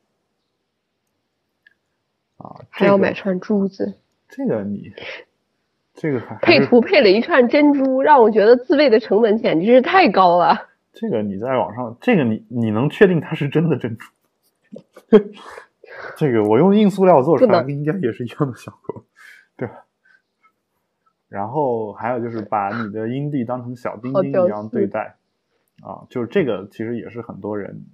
[2.37, 3.99] 啊，还要买串珠子？
[4.29, 4.93] 这个你。
[6.01, 10.69] 这个配图配了一串珍珠，让我觉得自慰的成本简直是太高了。
[10.95, 14.07] 这个你在网上，这个你你能确定它是真的珍珠？
[16.17, 19.05] 这个我用硬塑料做出来，应该也是一样的效果，
[19.57, 19.75] 对吧？
[21.29, 25.17] 然后还有就是把你的阴蒂当成小丁丁一样对待，
[25.83, 27.85] 啊，就是这个其实也是很多人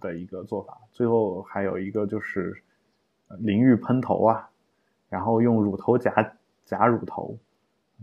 [0.00, 0.78] 的一个做法。
[0.92, 2.62] 最后还有一个就是
[3.38, 4.48] 淋浴喷头啊，
[5.10, 6.32] 然后用乳头夹
[6.64, 7.36] 夹乳头，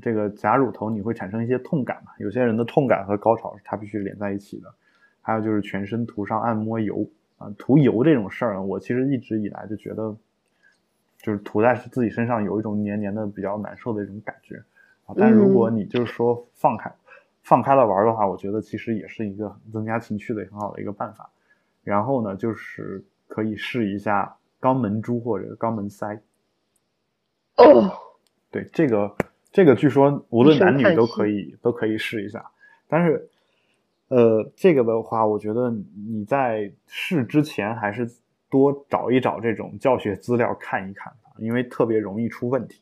[0.01, 2.11] 这个假乳头你会产生一些痛感嘛？
[2.19, 4.73] 有些人的痛感和高潮是它必须连在一起的。
[5.21, 7.05] 还有就是全身涂上按摩油
[7.37, 10.15] 啊，涂油这种事儿呢，我其实一直以来就觉得，
[11.17, 14.55] 就是涂在自己身上有一种黏黏的比较难受的一种感觉
[15.05, 15.13] 啊。
[15.17, 16.89] 但如果你就是说放开，
[17.41, 21.29] 放开了玩的话，我觉得其实也是一个增加情趣的很好的一个办法。
[21.83, 26.21] 然后呢，就是可以试一下肛门珠或者肛门塞。
[27.57, 27.91] 哦，
[28.49, 29.13] 对，这个
[29.57, 32.45] 这个据说无论男女都可以都可以试一下。
[32.87, 33.27] 但是，
[34.07, 38.07] 呃，这个的话，我觉得你在试之前还是
[38.51, 42.79] 多找一找这种教学资料看一看，因为特别容易出问题。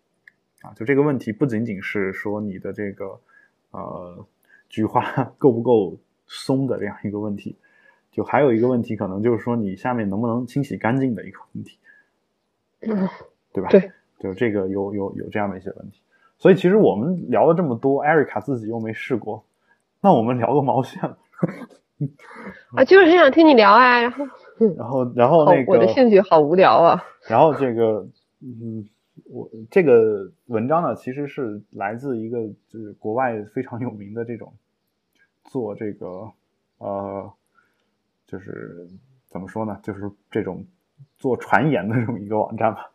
[0.63, 3.17] 啊，就这个问题不仅仅是说你的这个，
[3.71, 4.25] 呃，
[4.67, 5.97] 菊花 够不够
[6.27, 7.55] 松的这样一个问题，
[8.11, 11.77] 就还有一个问题，可能就是说你下面能不能清洗干净的一个问题，
[12.81, 13.07] 嗯，
[13.53, 13.69] 对吧？
[13.69, 13.89] 对，
[14.19, 16.01] 就这个有有有这样的一些问题。
[16.37, 19.43] 所以其实我们聊了这么多，艾瑞卡自己又没试过，
[20.01, 21.01] 那我们聊个毛线？
[22.75, 24.25] 啊，就是很想听你聊啊，然后，
[24.75, 28.07] 然后然后那个我的兴趣好无聊啊，然后这个，
[28.41, 28.87] 嗯。
[29.31, 32.37] 我这个文章呢，其实是来自一个
[32.67, 34.53] 就是国外非常有名的这种
[35.45, 36.29] 做这个
[36.79, 37.31] 呃，
[38.27, 38.85] 就是
[39.25, 40.63] 怎么说呢，就是这种
[41.17, 42.91] 做传言的这么一个网站吧，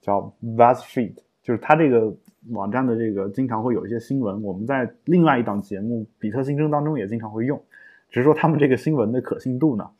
[0.00, 2.12] 叫 Buzzfeed，就是它这个
[2.50, 7.62] 网站的这个经常会有一些新闻，我们在另外一档节目《比特新生》当中也经常会用，
[8.10, 9.90] 只是说他们这个新闻的可信度呢，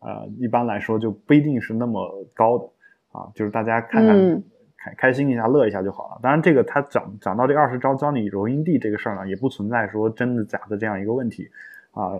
[0.00, 2.64] 呃，一般来说就不一定是那么高的
[3.12, 4.42] 啊，就是大家看看。
[4.78, 6.20] 开开心一下，乐一下就好了。
[6.22, 11.48] 当然，这个他讲讲到这二十招教你揉阴蒂这个事儿呢，也不存在说真的假的这样一个问题
[11.90, 12.12] 啊。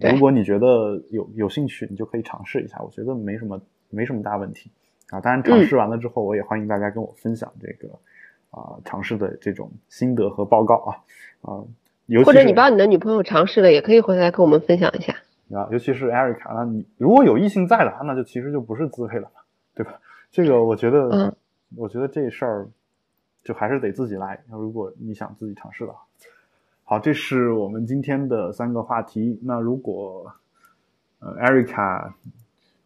[0.00, 3.60] 如果你觉得有有兴趣，你就可以尝试一下，我觉得没什么
[3.90, 4.70] 没什么大问题
[5.10, 5.20] 啊。
[5.20, 7.92] 当然，尝试完了之后，我也欢迎大家跟我分享这个
[8.54, 10.90] 啊尝试的这种心得和报告啊
[11.42, 11.64] 啊。
[12.24, 15.14] 或者你帮你的女朋友尝试了，也可以回来跟我们分享一下
[15.52, 15.68] 啊。
[15.72, 19.40] 尤其是 Erica，，那你如果有异性在的话，那就其实就不是自慰了嘛，
[19.74, 20.00] 对吧？
[20.30, 21.36] 这个我觉得嗯。
[21.76, 22.68] 我觉得这事儿
[23.42, 24.40] 就还是得自己来。
[24.48, 25.98] 如果你想自己尝试的话，
[26.84, 29.40] 好，这是我们今天的三个话题。
[29.42, 30.32] 那如果
[31.18, 32.12] 呃，Erica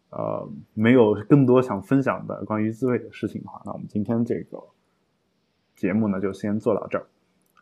[0.09, 4.57] 呃没有更多想分享的关于自慰的事情的话，那我们今天这个
[5.79, 7.05] 节目呢就先做到这儿。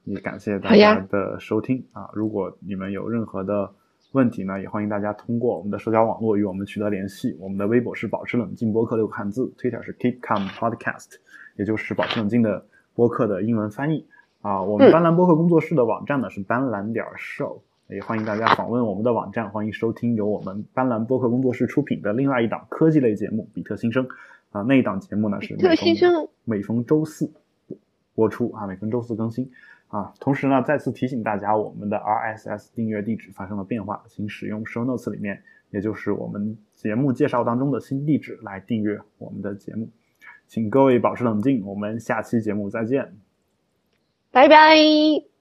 [0.06, 2.10] 也感谢大家的收听啊！
[2.14, 3.70] 如果你们有任何的
[4.14, 7.38] 问题呢，也欢迎大家通过我们的社交网络与我们取得联系。
[7.40, 11.18] 我们的微博是保持冷静播客六个汉字，Twitter 是 Keep Calm Podcast，
[11.58, 12.66] 也就是保持冷静的
[12.96, 14.08] 播客的英文翻译
[14.42, 14.64] 啊。
[14.64, 24.08] 我们斑斓播客工作室的网站呢是斑斓点 show，也欢迎大家访问我们的网站，欢迎收听由我们斑斓播客工作室出品的另外一档科技类节目《比特新生》
[24.52, 24.62] 啊。
[24.62, 27.30] 那一档节目呢是每逢每逢周四
[28.18, 29.52] 播出啊，每逢周四更新。
[29.90, 39.88] 啊，同时呢，再次提醒大家，我们的 RSS 订阅地址发生了变化，请使用 Show Notes 里面，也就是我们节目介绍当中的新地址来订阅我们的节目。
[40.48, 43.14] 请各位保持冷静，我们下期节目再见，
[44.32, 45.37] 拜拜。